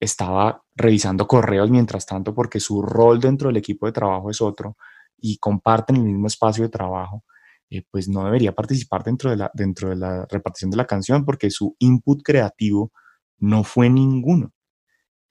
estaba 0.00 0.62
revisando 0.76 1.26
correos 1.26 1.70
mientras 1.70 2.06
tanto 2.06 2.34
porque 2.34 2.60
su 2.60 2.82
rol 2.82 3.20
dentro 3.20 3.48
del 3.48 3.56
equipo 3.56 3.86
de 3.86 3.92
trabajo 3.92 4.30
es 4.30 4.40
otro, 4.40 4.76
y 5.20 5.38
comparten 5.38 5.96
el 5.96 6.02
mismo 6.02 6.26
espacio 6.26 6.64
de 6.64 6.70
trabajo, 6.70 7.24
eh, 7.70 7.82
pues 7.90 8.08
no 8.08 8.24
debería 8.24 8.54
participar 8.54 9.04
dentro 9.04 9.30
de, 9.30 9.36
la, 9.36 9.50
dentro 9.54 9.90
de 9.90 9.96
la 9.96 10.26
repartición 10.30 10.70
de 10.70 10.76
la 10.76 10.86
canción 10.86 11.24
porque 11.24 11.50
su 11.50 11.76
input 11.78 12.22
creativo 12.22 12.92
no 13.38 13.64
fue 13.64 13.90
ninguno. 13.90 14.52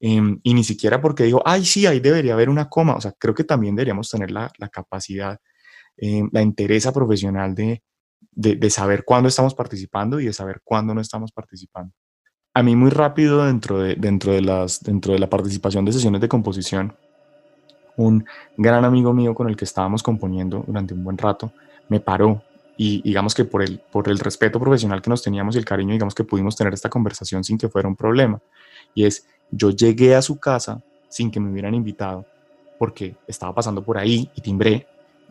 Em, 0.00 0.40
y 0.44 0.54
ni 0.54 0.64
siquiera 0.64 1.00
porque 1.00 1.24
digo, 1.24 1.42
ay, 1.44 1.64
sí, 1.64 1.86
ahí 1.86 2.00
debería 2.00 2.34
haber 2.34 2.48
una 2.50 2.68
coma. 2.68 2.96
O 2.96 3.00
sea, 3.00 3.12
creo 3.18 3.34
que 3.34 3.44
también 3.44 3.74
deberíamos 3.74 4.08
tener 4.10 4.30
la, 4.30 4.52
la 4.58 4.68
capacidad, 4.68 5.40
em, 5.98 6.28
la 6.32 6.42
interesa 6.42 6.92
profesional 6.92 7.54
de, 7.54 7.82
de, 8.32 8.56
de, 8.56 8.70
saber 8.70 9.04
cuándo 9.04 9.28
estamos 9.28 9.54
participando 9.54 10.20
y 10.20 10.26
de 10.26 10.32
saber 10.32 10.60
cuándo 10.64 10.94
no 10.94 11.00
estamos 11.00 11.32
participando. 11.32 11.92
A 12.54 12.62
mí 12.62 12.74
muy 12.74 12.90
rápido 12.90 13.44
dentro 13.44 13.80
de, 13.80 13.94
dentro 13.94 14.32
de, 14.32 14.40
las, 14.40 14.82
dentro 14.82 15.12
de 15.12 15.18
la 15.18 15.28
participación 15.28 15.84
de 15.84 15.92
sesiones 15.92 16.20
de 16.20 16.28
composición, 16.28 16.94
un 17.96 18.24
gran 18.56 18.84
amigo 18.84 19.12
mío 19.12 19.34
con 19.34 19.48
el 19.48 19.56
que 19.56 19.64
estábamos 19.64 20.02
componiendo 20.02 20.64
durante 20.66 20.94
un 20.94 21.04
buen 21.04 21.18
rato, 21.18 21.52
me 21.88 22.00
paró 22.00 22.42
y 22.76 23.02
digamos 23.02 23.34
que 23.34 23.44
por 23.44 23.62
el, 23.62 23.80
por 23.80 24.08
el 24.08 24.20
respeto 24.20 24.60
profesional 24.60 25.02
que 25.02 25.10
nos 25.10 25.22
teníamos 25.22 25.56
y 25.56 25.58
el 25.58 25.64
cariño, 25.64 25.92
digamos 25.92 26.14
que 26.14 26.22
pudimos 26.22 26.56
tener 26.56 26.72
esta 26.72 26.88
conversación 26.88 27.42
sin 27.42 27.58
que 27.58 27.68
fuera 27.68 27.88
un 27.88 27.96
problema. 27.96 28.40
Y 28.94 29.04
es, 29.04 29.26
yo 29.50 29.70
llegué 29.70 30.14
a 30.14 30.22
su 30.22 30.38
casa 30.38 30.80
sin 31.08 31.30
que 31.30 31.40
me 31.40 31.50
hubieran 31.50 31.74
invitado 31.74 32.24
porque 32.78 33.16
estaba 33.26 33.52
pasando 33.52 33.82
por 33.82 33.98
ahí 33.98 34.30
y 34.34 34.40
timbré 34.40 34.86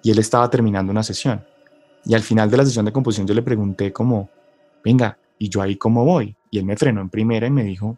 y 0.08 0.12
él 0.12 0.20
estaba 0.20 0.50
terminando 0.50 0.90
una 0.90 1.04
sesión. 1.04 1.44
Y 2.06 2.16
al 2.16 2.22
final 2.22 2.50
de 2.50 2.56
la 2.56 2.64
sesión 2.64 2.86
de 2.86 2.94
composición 2.94 3.28
yo 3.28 3.34
le 3.34 3.42
pregunté 3.42 3.92
como, 3.92 4.30
venga, 4.82 5.18
¿y 5.38 5.50
yo 5.50 5.62
ahí 5.62 5.76
cómo 5.76 6.06
voy? 6.06 6.34
Y 6.50 6.60
él 6.60 6.64
me 6.64 6.78
frenó 6.78 7.02
en 7.02 7.10
primera 7.10 7.46
y 7.46 7.52
me 7.52 7.66
dijo, 7.66 7.98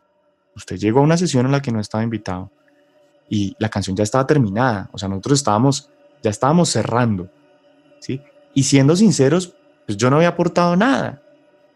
usted 0.56 0.78
llegó 0.78 1.02
a 1.02 1.04
una 1.04 1.18
sesión 1.18 1.46
en 1.46 1.52
la 1.52 1.62
que 1.62 1.72
no 1.72 1.80
estaba 1.80 2.04
invitado 2.04 2.50
y 3.30 3.56
la 3.60 3.70
canción 3.70 3.96
ya 3.96 4.02
estaba 4.02 4.26
terminada, 4.26 4.90
o 4.92 4.98
sea, 4.98 5.08
nosotros 5.08 5.38
estábamos, 5.38 5.92
ya 6.24 6.32
estábamos 6.32 6.70
cerrando, 6.70 7.30
¿sí? 8.00 8.20
Y 8.56 8.64
siendo 8.64 8.96
sinceros, 8.96 9.54
pues 9.86 9.96
yo 9.96 10.10
no 10.10 10.16
había 10.16 10.30
aportado 10.30 10.76
nada, 10.76 11.22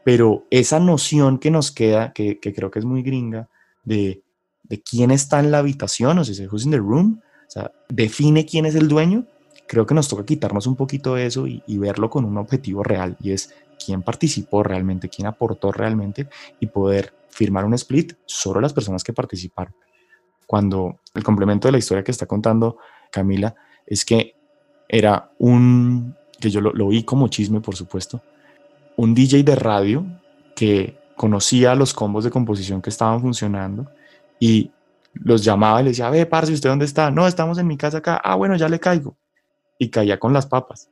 pero 0.04 0.48
esa 0.50 0.80
noción 0.80 1.38
que 1.38 1.52
nos 1.52 1.72
queda, 1.72 2.12
que, 2.12 2.40
que 2.40 2.56
creo 2.56 2.72
que 2.72 2.80
es 2.80 2.86
muy 2.86 3.04
gringa, 3.04 3.50
de, 3.84 4.24
de, 4.64 4.82
quién 4.82 5.12
está 5.12 5.40
en 5.40 5.52
la 5.52 5.60
habitación, 5.60 6.18
o 6.18 6.24
sea, 6.24 6.48
who's 6.48 6.66
in 6.66 6.72
the 6.72 6.78
room, 6.78 7.22
o 7.48 7.52
sea, 7.52 7.72
define 7.88 8.48
quién 8.48 8.66
es 8.66 8.74
el 8.74 8.88
dueño, 8.88 9.28
creo 9.68 9.86
que 9.86 9.94
nos 9.94 10.08
toca 10.08 10.26
quitarnos 10.26 10.68
un 10.68 10.76
poquito 10.76 11.16
de 11.16 11.26
eso 11.26 11.48
y, 11.48 11.64
y 11.68 11.78
verlo 11.78 12.10
con 12.10 12.26
un 12.26 12.38
objetivo 12.38 12.84
real, 12.84 13.18
y 13.22 13.32
es 13.32 13.54
quién 13.84 14.02
participó 14.02 14.64
realmente, 14.64 15.10
quién 15.10 15.28
aportó 15.28 15.72
realmente, 15.72 16.28
y 16.60 16.68
poder 16.68 17.14
firmar 17.30 17.66
un 17.66 17.74
split 17.74 18.14
solo 18.26 18.62
las 18.62 18.74
personas 18.74 19.04
que 19.04 19.14
participaron 19.14 19.74
cuando 20.54 21.00
el 21.16 21.24
complemento 21.24 21.68
de 21.68 21.72
la 21.72 21.78
historia 21.78 22.04
que 22.04 22.12
está 22.12 22.26
contando 22.26 22.78
Camila 23.12 23.56
es 23.88 24.06
que 24.06 24.36
era 24.88 25.32
un, 25.40 26.16
que 26.40 26.50
yo 26.50 26.62
lo, 26.62 26.72
lo 26.74 26.90
vi 26.90 27.04
como 27.04 27.28
chisme, 27.28 27.62
por 27.62 27.76
supuesto, 27.76 28.22
un 28.96 29.14
DJ 29.16 29.44
de 29.44 29.56
radio 29.56 30.06
que 30.56 30.98
conocía 31.16 31.74
los 31.76 31.94
combos 31.94 32.24
de 32.24 32.30
composición 32.30 32.82
que 32.82 32.90
estaban 32.90 33.22
funcionando 33.22 33.90
y 34.40 34.72
los 35.14 35.44
llamaba 35.44 35.82
y 35.82 35.86
le 35.86 35.90
decía, 35.92 36.10
ve, 36.10 36.26
parce, 36.26 36.54
¿usted 36.54 36.70
dónde 36.70 36.86
está? 36.86 37.10
No, 37.12 37.28
estamos 37.28 37.58
en 37.58 37.68
mi 37.68 37.78
casa 37.78 38.00
acá. 38.00 38.22
Ah, 38.24 38.36
bueno, 38.36 38.56
ya 38.56 38.70
le 38.70 38.80
caigo. 38.80 39.16
Y 39.78 39.90
caía 39.90 40.20
con 40.20 40.34
las 40.34 40.46
papas. 40.46 40.90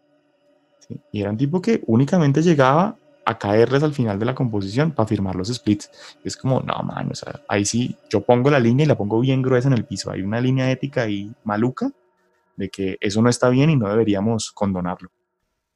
Y 1.11 1.21
era 1.21 1.29
un 1.29 1.37
tipo 1.37 1.61
que 1.61 1.81
únicamente 1.87 2.41
llegaba 2.41 2.97
a 3.25 3.37
caerles 3.37 3.83
al 3.83 3.93
final 3.93 4.19
de 4.19 4.25
la 4.25 4.35
composición 4.35 4.91
para 4.91 5.07
firmar 5.07 5.35
los 5.35 5.49
splits. 5.49 5.89
Es 6.23 6.35
como, 6.35 6.59
no, 6.61 6.75
man, 6.83 7.09
o 7.11 7.15
sea, 7.15 7.41
ahí 7.47 7.65
sí, 7.65 7.95
yo 8.09 8.21
pongo 8.21 8.49
la 8.49 8.59
línea 8.59 8.85
y 8.85 8.87
la 8.87 8.97
pongo 8.97 9.19
bien 9.19 9.41
gruesa 9.41 9.67
en 9.67 9.75
el 9.75 9.85
piso. 9.85 10.11
Hay 10.11 10.21
una 10.21 10.41
línea 10.41 10.71
ética 10.71 11.03
ahí 11.03 11.31
maluca 11.43 11.91
de 12.55 12.69
que 12.69 12.97
eso 12.99 13.21
no 13.21 13.29
está 13.29 13.49
bien 13.49 13.69
y 13.69 13.75
no 13.75 13.89
deberíamos 13.89 14.51
condonarlo. 14.51 15.09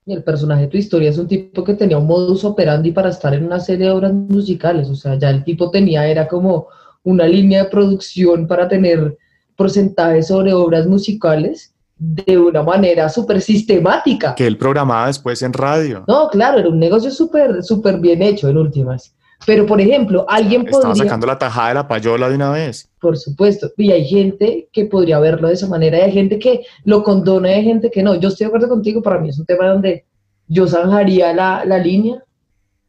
Y 0.07 0.13
el 0.13 0.23
personaje 0.23 0.63
de 0.63 0.67
tu 0.67 0.77
historia 0.77 1.09
es 1.09 1.17
un 1.17 1.27
tipo 1.27 1.63
que 1.63 1.73
tenía 1.73 1.97
un 1.97 2.05
modus 2.05 2.43
operandi 2.43 2.91
para 2.91 3.09
estar 3.09 3.33
en 3.33 3.45
una 3.45 3.59
serie 3.59 3.87
de 3.87 3.91
obras 3.91 4.13
musicales. 4.13 4.89
O 4.89 4.95
sea, 4.95 5.15
ya 5.15 5.29
el 5.29 5.43
tipo 5.43 5.71
tenía, 5.71 6.07
era 6.07 6.27
como 6.27 6.67
una 7.03 7.25
línea 7.27 7.63
de 7.63 7.69
producción 7.69 8.47
para 8.47 8.67
tener 8.67 9.17
porcentaje 9.55 10.21
sobre 10.21 10.53
obras 10.53 10.85
musicales 10.85 11.74
de 11.97 12.37
una 12.37 12.63
manera 12.63 13.09
súper 13.09 13.41
sistemática. 13.41 14.35
Que 14.35 14.47
él 14.47 14.57
programaba 14.57 15.07
después 15.07 15.41
en 15.41 15.53
radio. 15.53 16.03
No, 16.07 16.29
claro, 16.29 16.59
era 16.59 16.69
un 16.69 16.79
negocio 16.79 17.11
súper, 17.11 17.63
súper 17.63 17.99
bien 17.99 18.21
hecho 18.21 18.49
en 18.49 18.57
últimas. 18.57 19.15
Pero, 19.45 19.65
por 19.65 19.79
ejemplo, 19.79 20.25
alguien 20.27 20.65
Estaba 20.65 20.89
podría... 20.89 21.03
sacando 21.03 21.27
la 21.27 21.37
tajada 21.37 21.67
de 21.69 21.73
la 21.75 21.87
payola 21.87 22.29
de 22.29 22.35
una 22.35 22.51
vez. 22.51 22.89
Por 22.99 23.17
supuesto. 23.17 23.69
Y 23.77 23.91
hay 23.91 24.05
gente 24.05 24.69
que 24.71 24.85
podría 24.85 25.19
verlo 25.19 25.47
de 25.47 25.53
esa 25.53 25.67
manera, 25.67 25.99
y 25.99 26.01
hay 26.01 26.11
gente 26.11 26.39
que 26.39 26.61
lo 26.83 27.03
condona 27.03 27.49
y 27.51 27.53
hay 27.53 27.63
gente 27.63 27.91
que 27.91 28.01
no. 28.01 28.15
Yo 28.15 28.29
estoy 28.29 28.45
de 28.45 28.47
acuerdo 28.47 28.69
contigo, 28.69 29.01
para 29.01 29.19
mí 29.19 29.29
es 29.29 29.39
un 29.39 29.45
tema 29.45 29.67
donde 29.67 30.05
yo 30.47 30.67
zanjaría 30.67 31.33
la, 31.33 31.63
la 31.65 31.77
línea, 31.77 32.23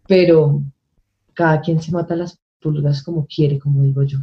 pero 0.07 0.63
cada 1.35 1.61
quien 1.61 1.83
se 1.83 1.93
mata 1.93 2.17
las 2.17 2.39
pulgas 2.61 3.03
como 3.03 3.27
quiere, 3.27 3.59
como 3.59 3.83
digo 3.83 4.03
yo. 4.03 4.19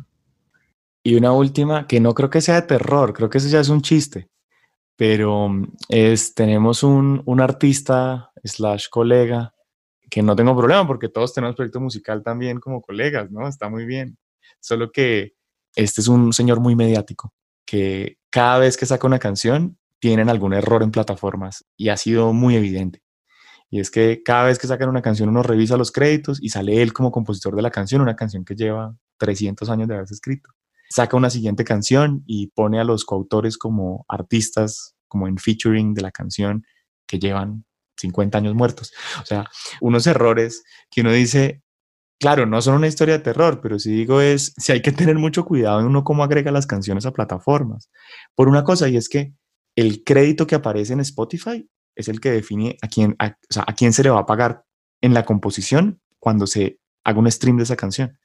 Y 1.04 1.16
una 1.16 1.34
última, 1.34 1.86
que 1.86 2.00
no 2.00 2.14
creo 2.14 2.30
que 2.30 2.42
sea 2.42 2.56
de 2.56 2.68
terror, 2.68 3.14
creo 3.14 3.30
que 3.30 3.38
eso 3.38 3.50
ya 3.50 3.60
es 3.60 3.70
un 3.70 3.82
chiste, 3.82 4.30
pero 4.96 5.50
mm, 5.50 5.74
es, 5.90 6.34
tenemos 6.36 6.84
un, 6.84 7.22
un 7.26 7.42
artista 7.42 8.32
slash 8.44 8.88
colega 8.90 9.54
que 10.10 10.22
no 10.22 10.36
tengo 10.36 10.56
problema 10.56 10.86
porque 10.86 11.10
todos 11.10 11.34
tenemos 11.34 11.56
proyecto 11.56 11.80
musical 11.80 12.22
también 12.24 12.60
como 12.60 12.82
colegas, 12.82 13.32
¿no? 13.32 13.48
Está 13.48 13.70
muy 13.70 13.86
bien. 13.86 14.18
Solo 14.60 14.92
que 14.92 15.34
este 15.76 16.02
es 16.02 16.08
un 16.08 16.34
señor 16.34 16.60
muy 16.60 16.76
mediático, 16.76 17.34
que 17.66 18.18
cada 18.30 18.60
vez 18.60 18.78
que 18.78 18.86
saca 18.86 19.08
una 19.08 19.20
canción 19.20 19.78
tienen 20.00 20.30
algún 20.30 20.54
error 20.54 20.84
en 20.84 20.92
plataformas 20.92 21.66
y 21.78 21.90
ha 21.90 21.98
sido 21.98 22.34
muy 22.34 22.56
evidente. 22.56 23.02
Y 23.70 23.80
es 23.80 23.90
que 23.90 24.22
cada 24.24 24.44
vez 24.46 24.60
que 24.60 24.68
sacan 24.68 24.90
una 24.90 25.02
canción 25.02 25.30
uno 25.30 25.42
revisa 25.42 25.78
los 25.78 25.92
créditos 25.92 26.38
y 26.44 26.50
sale 26.50 26.84
él 26.84 26.94
como 26.94 27.12
compositor 27.12 27.56
de 27.56 27.64
la 27.64 27.72
canción, 27.72 28.02
una 28.02 28.16
canción 28.16 28.46
que 28.46 28.56
lleva 28.56 28.96
300 29.18 29.68
años 29.70 29.88
de 29.88 29.96
haberse 29.96 30.14
escrito. 30.14 30.52
Saca 30.94 31.18
una 31.18 31.32
siguiente 31.32 31.64
canción 31.64 32.24
y 32.28 32.48
pone 32.48 32.80
a 32.80 32.84
los 32.84 33.04
coautores 33.04 33.58
como 33.58 34.06
artistas, 34.08 34.96
como 35.08 35.28
en 35.28 35.40
featuring 35.40 35.96
de 35.96 36.04
la 36.04 36.12
canción 36.12 36.64
que 37.08 37.18
llevan 37.18 37.66
50 37.98 38.38
años 38.38 38.54
muertos. 38.54 38.94
O 39.20 39.26
sea, 39.26 39.50
unos 39.82 40.06
errores 40.06 40.64
que 40.92 41.02
uno 41.02 41.12
dice, 41.12 41.64
claro, 42.20 42.46
no 42.46 42.62
son 42.62 42.76
una 42.76 42.86
historia 42.86 43.18
de 43.18 43.24
terror, 43.24 43.60
pero 43.60 43.80
si 43.80 43.92
digo 43.92 44.22
es, 44.22 44.54
si 44.58 44.72
hay 44.72 44.84
que 44.84 44.92
tener 44.92 45.18
mucho 45.18 45.46
cuidado 45.46 45.80
en 45.80 45.88
uno 45.88 46.04
cómo 46.04 46.24
agrega 46.24 46.52
las 46.52 46.68
canciones 46.68 47.08
a 47.08 47.12
plataformas. 47.12 47.90
Por 48.36 48.48
una 48.48 48.64
cosa, 48.64 48.88
y 48.88 48.96
es 48.96 49.10
que 49.10 49.34
el 49.76 50.04
crédito 50.04 50.46
que 50.46 50.54
aparece 50.54 50.94
en 50.94 51.00
Spotify 51.00 51.68
es 51.96 52.08
el 52.08 52.22
que 52.22 52.30
define 52.30 52.78
a 52.84 52.88
quién, 52.88 53.16
a, 53.18 53.36
quién 53.74 53.94
se 53.94 54.04
le 54.04 54.12
va 54.12 54.20
a 54.20 54.26
pagar 54.28 54.64
en 55.02 55.16
la 55.16 55.26
composición 55.26 56.02
cuando 56.20 56.46
se 56.46 56.80
haga 57.04 57.18
un 57.18 57.32
stream 57.32 57.58
de 57.58 57.64
esa 57.64 57.76
canción. 57.76 58.20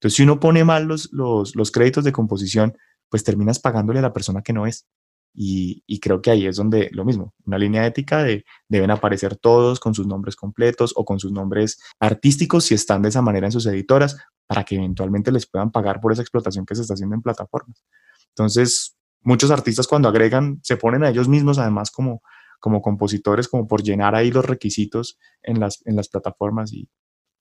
Entonces, 0.00 0.16
si 0.16 0.22
uno 0.22 0.40
pone 0.40 0.64
mal 0.64 0.84
los, 0.84 1.12
los, 1.12 1.54
los 1.54 1.70
créditos 1.70 2.04
de 2.04 2.12
composición, 2.12 2.74
pues 3.10 3.22
terminas 3.22 3.58
pagándole 3.58 3.98
a 3.98 4.02
la 4.02 4.14
persona 4.14 4.40
que 4.40 4.54
no 4.54 4.66
es. 4.66 4.86
Y, 5.34 5.84
y, 5.86 6.00
creo 6.00 6.22
que 6.22 6.30
ahí 6.30 6.46
es 6.46 6.56
donde 6.56 6.88
lo 6.92 7.04
mismo, 7.04 7.34
una 7.44 7.56
línea 7.56 7.86
ética 7.86 8.24
de 8.24 8.44
deben 8.68 8.90
aparecer 8.90 9.36
todos 9.36 9.78
con 9.78 9.94
sus 9.94 10.06
nombres 10.06 10.34
completos 10.34 10.92
o 10.96 11.04
con 11.04 11.20
sus 11.20 11.30
nombres 11.30 11.78
artísticos 12.00 12.64
si 12.64 12.74
están 12.74 13.02
de 13.02 13.10
esa 13.10 13.22
manera 13.22 13.46
en 13.46 13.52
sus 13.52 13.64
editoras 13.66 14.16
para 14.48 14.64
que 14.64 14.74
eventualmente 14.74 15.30
les 15.30 15.46
puedan 15.46 15.70
pagar 15.70 16.00
por 16.00 16.12
esa 16.12 16.22
explotación 16.22 16.66
que 16.66 16.74
se 16.74 16.82
está 16.82 16.94
haciendo 16.94 17.14
en 17.14 17.22
plataformas. 17.22 17.84
Entonces, 18.30 18.96
muchos 19.22 19.52
artistas 19.52 19.86
cuando 19.86 20.08
agregan 20.08 20.58
se 20.62 20.76
ponen 20.76 21.04
a 21.04 21.10
ellos 21.10 21.28
mismos 21.28 21.58
además 21.58 21.92
como, 21.92 22.22
como 22.58 22.82
compositores, 22.82 23.46
como 23.46 23.68
por 23.68 23.82
llenar 23.82 24.16
ahí 24.16 24.32
los 24.32 24.44
requisitos 24.44 25.18
en 25.42 25.60
las, 25.60 25.86
en 25.86 25.94
las 25.94 26.08
plataformas 26.08 26.72
y 26.72 26.88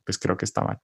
pues 0.04 0.20
creo 0.20 0.38
que 0.38 0.46
está 0.46 0.62
mal. 0.62 0.80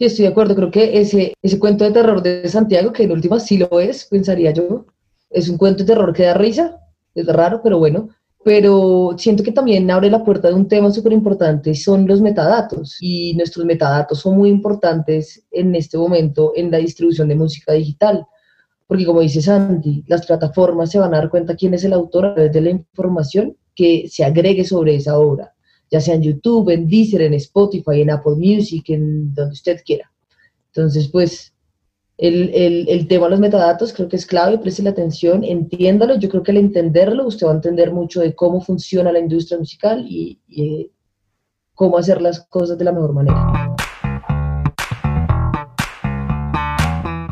Sí, 0.00 0.06
estoy 0.06 0.22
de 0.22 0.30
acuerdo, 0.30 0.54
creo 0.54 0.70
que 0.70 0.98
ese, 0.98 1.34
ese 1.42 1.58
cuento 1.58 1.84
de 1.84 1.90
terror 1.90 2.22
de 2.22 2.48
Santiago, 2.48 2.90
que 2.90 3.02
en 3.02 3.12
última 3.12 3.38
sí 3.38 3.58
lo 3.58 3.80
es, 3.80 4.06
pensaría 4.06 4.50
yo, 4.50 4.86
es 5.28 5.50
un 5.50 5.58
cuento 5.58 5.84
de 5.84 5.92
terror 5.92 6.14
que 6.14 6.22
da 6.22 6.32
risa, 6.32 6.80
es 7.14 7.26
raro, 7.26 7.60
pero 7.62 7.78
bueno, 7.78 8.08
pero 8.42 9.14
siento 9.18 9.42
que 9.42 9.52
también 9.52 9.90
abre 9.90 10.08
la 10.08 10.24
puerta 10.24 10.48
de 10.48 10.54
un 10.54 10.66
tema 10.68 10.90
súper 10.90 11.12
importante, 11.12 11.74
son 11.74 12.06
los 12.06 12.22
metadatos, 12.22 12.96
y 13.02 13.34
nuestros 13.34 13.66
metadatos 13.66 14.20
son 14.20 14.38
muy 14.38 14.48
importantes 14.48 15.44
en 15.50 15.74
este 15.74 15.98
momento 15.98 16.54
en 16.56 16.70
la 16.70 16.78
distribución 16.78 17.28
de 17.28 17.34
música 17.34 17.74
digital, 17.74 18.24
porque 18.86 19.04
como 19.04 19.20
dice 19.20 19.42
Santi, 19.42 20.02
las 20.06 20.24
plataformas 20.24 20.90
se 20.90 20.98
van 20.98 21.12
a 21.12 21.18
dar 21.18 21.28
cuenta 21.28 21.56
quién 21.56 21.74
es 21.74 21.84
el 21.84 21.92
autor 21.92 22.24
a 22.24 22.34
través 22.34 22.52
de 22.54 22.60
la 22.62 22.70
información 22.70 23.54
que 23.74 24.08
se 24.08 24.24
agregue 24.24 24.64
sobre 24.64 24.94
esa 24.94 25.18
obra, 25.18 25.52
ya 25.90 26.00
sea 26.00 26.14
en 26.14 26.22
YouTube, 26.22 26.70
en 26.70 26.88
Deezer, 26.88 27.22
en 27.22 27.34
Spotify, 27.34 28.02
en 28.02 28.10
Apple 28.10 28.36
Music, 28.36 28.84
en 28.90 29.34
donde 29.34 29.52
usted 29.52 29.82
quiera. 29.84 30.10
Entonces, 30.68 31.08
pues, 31.08 31.52
el, 32.16 32.50
el, 32.54 32.88
el, 32.88 33.08
tema 33.08 33.24
de 33.24 33.30
los 33.30 33.40
metadatos 33.40 33.92
creo 33.92 34.08
que 34.08 34.16
es 34.16 34.26
clave, 34.26 34.58
preste 34.58 34.82
la 34.82 34.90
atención, 34.90 35.42
entiéndalo. 35.42 36.18
Yo 36.18 36.28
creo 36.28 36.42
que 36.42 36.52
al 36.52 36.58
entenderlo, 36.58 37.26
usted 37.26 37.46
va 37.46 37.52
a 37.52 37.54
entender 37.54 37.92
mucho 37.92 38.20
de 38.20 38.34
cómo 38.34 38.60
funciona 38.60 39.10
la 39.10 39.18
industria 39.18 39.58
musical 39.58 40.04
y, 40.06 40.38
y 40.46 40.90
cómo 41.74 41.96
hacer 41.98 42.20
las 42.20 42.46
cosas 42.46 42.76
de 42.78 42.84
la 42.84 42.92
mejor 42.92 43.14
manera. 43.14 43.74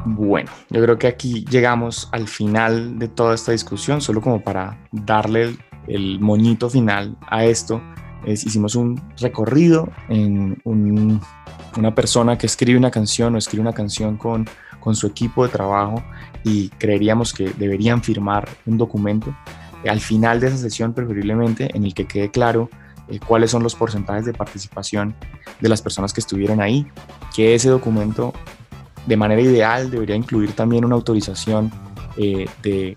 Bueno, 0.06 0.50
yo 0.70 0.82
creo 0.82 0.98
que 0.98 1.06
aquí 1.06 1.44
llegamos 1.50 2.08
al 2.12 2.26
final 2.26 2.98
de 2.98 3.08
toda 3.08 3.34
esta 3.34 3.52
discusión, 3.52 4.00
solo 4.00 4.20
como 4.20 4.42
para 4.42 4.88
darle 4.90 5.42
el, 5.42 5.58
el 5.86 6.20
moñito 6.20 6.68
final 6.70 7.16
a 7.28 7.44
esto. 7.44 7.80
Es, 8.24 8.44
hicimos 8.44 8.74
un 8.74 9.00
recorrido 9.18 9.88
en 10.08 10.60
un, 10.64 11.20
una 11.76 11.94
persona 11.94 12.36
que 12.36 12.46
escribe 12.46 12.78
una 12.78 12.90
canción 12.90 13.34
o 13.34 13.38
escribe 13.38 13.62
una 13.62 13.72
canción 13.72 14.16
con, 14.16 14.46
con 14.80 14.94
su 14.94 15.06
equipo 15.06 15.44
de 15.44 15.52
trabajo 15.52 16.02
y 16.44 16.68
creeríamos 16.70 17.32
que 17.32 17.50
deberían 17.50 18.02
firmar 18.02 18.48
un 18.66 18.78
documento. 18.78 19.34
Al 19.88 20.00
final 20.00 20.40
de 20.40 20.48
esa 20.48 20.56
sesión 20.56 20.92
preferiblemente 20.92 21.70
en 21.76 21.84
el 21.84 21.94
que 21.94 22.06
quede 22.06 22.30
claro 22.30 22.68
eh, 23.08 23.20
cuáles 23.24 23.50
son 23.50 23.62
los 23.62 23.74
porcentajes 23.74 24.26
de 24.26 24.32
participación 24.32 25.14
de 25.60 25.68
las 25.68 25.80
personas 25.80 26.12
que 26.12 26.20
estuvieron 26.20 26.60
ahí, 26.60 26.86
que 27.34 27.54
ese 27.54 27.68
documento 27.68 28.34
de 29.06 29.16
manera 29.16 29.40
ideal 29.40 29.90
debería 29.90 30.16
incluir 30.16 30.52
también 30.52 30.84
una 30.84 30.94
autorización 30.94 31.70
eh, 32.16 32.46
de 32.62 32.94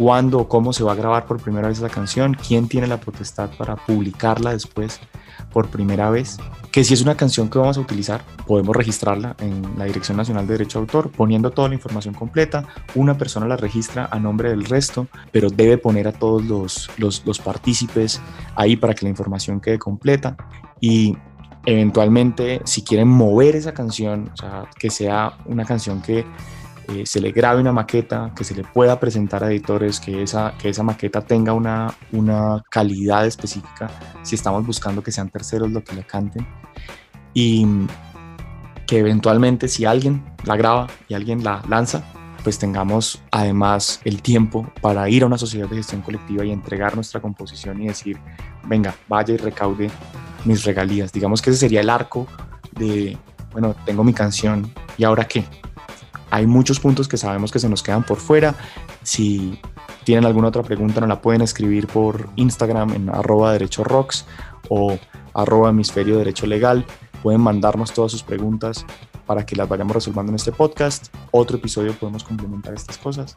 cuándo 0.00 0.38
o 0.38 0.48
cómo 0.48 0.72
se 0.72 0.82
va 0.82 0.92
a 0.92 0.94
grabar 0.94 1.26
por 1.26 1.42
primera 1.42 1.68
vez 1.68 1.76
esa 1.76 1.90
canción, 1.90 2.32
quién 2.32 2.68
tiene 2.68 2.86
la 2.86 2.98
potestad 2.98 3.50
para 3.58 3.76
publicarla 3.76 4.52
después 4.52 4.98
por 5.52 5.68
primera 5.68 6.08
vez, 6.08 6.38
que 6.72 6.84
si 6.84 6.94
es 6.94 7.02
una 7.02 7.16
canción 7.16 7.50
que 7.50 7.58
vamos 7.58 7.76
a 7.76 7.82
utilizar, 7.82 8.22
podemos 8.46 8.74
registrarla 8.74 9.36
en 9.40 9.60
la 9.76 9.84
Dirección 9.84 10.16
Nacional 10.16 10.46
de 10.46 10.54
Derecho 10.54 10.78
de 10.78 10.84
Autor, 10.84 11.10
poniendo 11.10 11.50
toda 11.50 11.68
la 11.68 11.74
información 11.74 12.14
completa, 12.14 12.66
una 12.94 13.18
persona 13.18 13.46
la 13.46 13.58
registra 13.58 14.08
a 14.10 14.18
nombre 14.18 14.48
del 14.48 14.64
resto, 14.64 15.06
pero 15.32 15.50
debe 15.50 15.76
poner 15.76 16.08
a 16.08 16.12
todos 16.12 16.42
los, 16.44 16.88
los, 16.96 17.26
los 17.26 17.38
partícipes 17.38 18.22
ahí 18.54 18.76
para 18.76 18.94
que 18.94 19.04
la 19.04 19.10
información 19.10 19.60
quede 19.60 19.78
completa. 19.78 20.34
Y 20.80 21.14
eventualmente 21.66 22.62
si 22.64 22.82
quieren 22.82 23.08
mover 23.08 23.54
esa 23.54 23.74
canción, 23.74 24.30
o 24.32 24.36
sea, 24.38 24.64
que 24.78 24.88
sea 24.88 25.36
una 25.44 25.66
canción 25.66 26.00
que 26.00 26.24
eh, 26.90 27.06
se 27.06 27.20
le 27.20 27.32
grabe 27.32 27.60
una 27.60 27.72
maqueta, 27.72 28.32
que 28.34 28.44
se 28.44 28.54
le 28.54 28.64
pueda 28.64 28.98
presentar 28.98 29.44
a 29.44 29.50
editores, 29.50 30.00
que 30.00 30.22
esa, 30.22 30.54
que 30.58 30.68
esa 30.68 30.82
maqueta 30.82 31.20
tenga 31.20 31.52
una, 31.52 31.92
una 32.12 32.62
calidad 32.70 33.26
específica, 33.26 33.90
si 34.22 34.34
estamos 34.34 34.66
buscando 34.66 35.02
que 35.02 35.12
sean 35.12 35.28
terceros 35.28 35.70
los 35.70 35.82
que 35.84 35.94
la 35.94 36.02
canten, 36.02 36.46
y 37.34 37.66
que 38.86 38.98
eventualmente 38.98 39.68
si 39.68 39.84
alguien 39.84 40.24
la 40.44 40.56
graba 40.56 40.88
y 41.08 41.14
alguien 41.14 41.44
la 41.44 41.62
lanza, 41.68 42.02
pues 42.42 42.58
tengamos 42.58 43.22
además 43.30 44.00
el 44.04 44.22
tiempo 44.22 44.72
para 44.80 45.08
ir 45.08 45.22
a 45.22 45.26
una 45.26 45.38
sociedad 45.38 45.68
de 45.68 45.76
gestión 45.76 46.00
colectiva 46.00 46.44
y 46.44 46.50
entregar 46.50 46.94
nuestra 46.94 47.20
composición 47.20 47.82
y 47.82 47.86
decir, 47.86 48.18
venga, 48.66 48.94
vaya 49.08 49.34
y 49.34 49.36
recaude 49.36 49.90
mis 50.44 50.64
regalías. 50.64 51.12
Digamos 51.12 51.42
que 51.42 51.50
ese 51.50 51.60
sería 51.60 51.82
el 51.82 51.90
arco 51.90 52.26
de, 52.72 53.16
bueno, 53.52 53.74
tengo 53.84 54.02
mi 54.04 54.12
canción 54.12 54.72
y 54.96 55.04
ahora 55.04 55.26
qué. 55.26 55.44
Hay 56.30 56.46
muchos 56.46 56.80
puntos 56.80 57.08
que 57.08 57.16
sabemos 57.16 57.50
que 57.50 57.58
se 57.58 57.68
nos 57.68 57.82
quedan 57.82 58.04
por 58.04 58.18
fuera. 58.18 58.54
Si 59.02 59.58
tienen 60.04 60.24
alguna 60.24 60.48
otra 60.48 60.62
pregunta, 60.62 61.00
nos 61.00 61.08
la 61.08 61.20
pueden 61.20 61.42
escribir 61.42 61.86
por 61.86 62.28
Instagram 62.36 62.94
en 62.94 63.10
arroba 63.10 63.52
derecho 63.52 63.84
rocks 63.84 64.26
o 64.68 64.98
arroba 65.34 65.70
hemisferio 65.70 66.18
derecho 66.18 66.46
legal. 66.46 66.84
Pueden 67.22 67.40
mandarnos 67.40 67.92
todas 67.92 68.12
sus 68.12 68.22
preguntas 68.22 68.86
para 69.26 69.44
que 69.44 69.54
las 69.54 69.68
vayamos 69.68 69.94
resolviendo 69.94 70.30
en 70.30 70.36
este 70.36 70.52
podcast. 70.52 71.14
Otro 71.30 71.56
episodio 71.56 71.92
podemos 71.94 72.24
complementar 72.24 72.74
estas 72.74 72.98
cosas. 72.98 73.36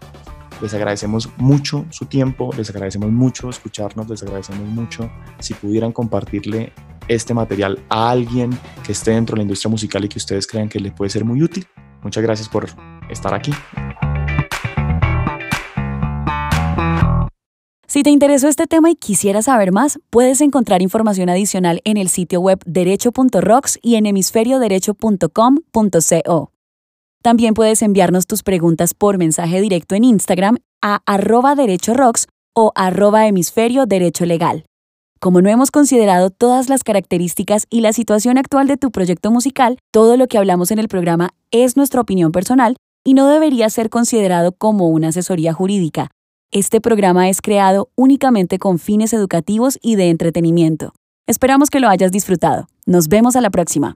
Les 0.61 0.73
agradecemos 0.73 1.29
mucho 1.37 1.85
su 1.89 2.05
tiempo, 2.05 2.51
les 2.55 2.69
agradecemos 2.69 3.11
mucho 3.11 3.49
escucharnos, 3.49 4.07
les 4.07 4.23
agradecemos 4.23 4.67
mucho 4.69 5.09
si 5.39 5.53
pudieran 5.53 5.91
compartirle 5.91 6.73
este 7.07 7.33
material 7.33 7.83
a 7.89 8.11
alguien 8.11 8.57
que 8.83 8.93
esté 8.93 9.11
dentro 9.11 9.33
de 9.35 9.39
la 9.39 9.43
industria 9.43 9.69
musical 9.69 10.05
y 10.05 10.09
que 10.09 10.19
ustedes 10.19 10.47
crean 10.47 10.69
que 10.69 10.79
le 10.79 10.91
puede 10.91 11.09
ser 11.09 11.25
muy 11.25 11.43
útil. 11.43 11.67
Muchas 12.03 12.23
gracias 12.23 12.49
por 12.49 12.67
estar 13.09 13.33
aquí. 13.33 13.51
Si 17.87 18.01
te 18.01 18.09
interesó 18.09 18.47
este 18.47 18.65
tema 18.65 18.89
y 18.89 18.95
quisieras 18.95 19.45
saber 19.45 19.71
más, 19.71 19.99
puedes 20.09 20.41
encontrar 20.41 20.81
información 20.81 21.29
adicional 21.29 21.79
en 21.83 21.97
el 21.97 22.09
sitio 22.09 22.41
web 22.41 22.57
derecho.rocks 22.65 23.77
y 23.83 23.93
en 23.95 24.07
hemisferioderecho.com.co. 24.07 26.51
También 27.21 27.53
puedes 27.53 27.83
enviarnos 27.83 28.25
tus 28.25 28.41
preguntas 28.41 28.95
por 28.95 29.19
mensaje 29.19 29.61
directo 29.61 29.93
en 29.93 30.05
Instagram 30.05 30.57
a 30.81 31.01
arroba 31.05 31.53
derecho 31.53 31.93
rocks 31.93 32.25
o 32.55 32.71
arroba 32.75 33.27
hemisferio 33.27 33.85
derecho 33.85 34.25
legal. 34.25 34.65
Como 35.23 35.41
no 35.41 35.49
hemos 35.49 35.71
considerado 35.71 36.31
todas 36.31 36.67
las 36.67 36.83
características 36.83 37.65
y 37.69 37.79
la 37.79 37.93
situación 37.93 38.37
actual 38.37 38.67
de 38.67 38.75
tu 38.75 38.91
proyecto 38.91 39.31
musical, 39.31 39.77
todo 39.89 40.17
lo 40.17 40.27
que 40.27 40.37
hablamos 40.37 40.69
en 40.69 40.79
el 40.79 40.89
programa 40.89 41.29
es 41.49 41.77
nuestra 41.77 42.01
opinión 42.01 42.33
personal 42.33 42.75
y 43.05 43.13
no 43.13 43.29
debería 43.29 43.69
ser 43.69 43.89
considerado 43.89 44.51
como 44.51 44.89
una 44.89 45.07
asesoría 45.07 45.53
jurídica. 45.53 46.11
Este 46.51 46.81
programa 46.81 47.29
es 47.29 47.41
creado 47.41 47.87
únicamente 47.95 48.59
con 48.59 48.79
fines 48.79 49.13
educativos 49.13 49.79
y 49.81 49.95
de 49.95 50.09
entretenimiento. 50.09 50.91
Esperamos 51.25 51.69
que 51.69 51.79
lo 51.79 51.87
hayas 51.87 52.11
disfrutado. 52.11 52.67
Nos 52.85 53.07
vemos 53.07 53.37
a 53.37 53.41
la 53.41 53.49
próxima. 53.49 53.95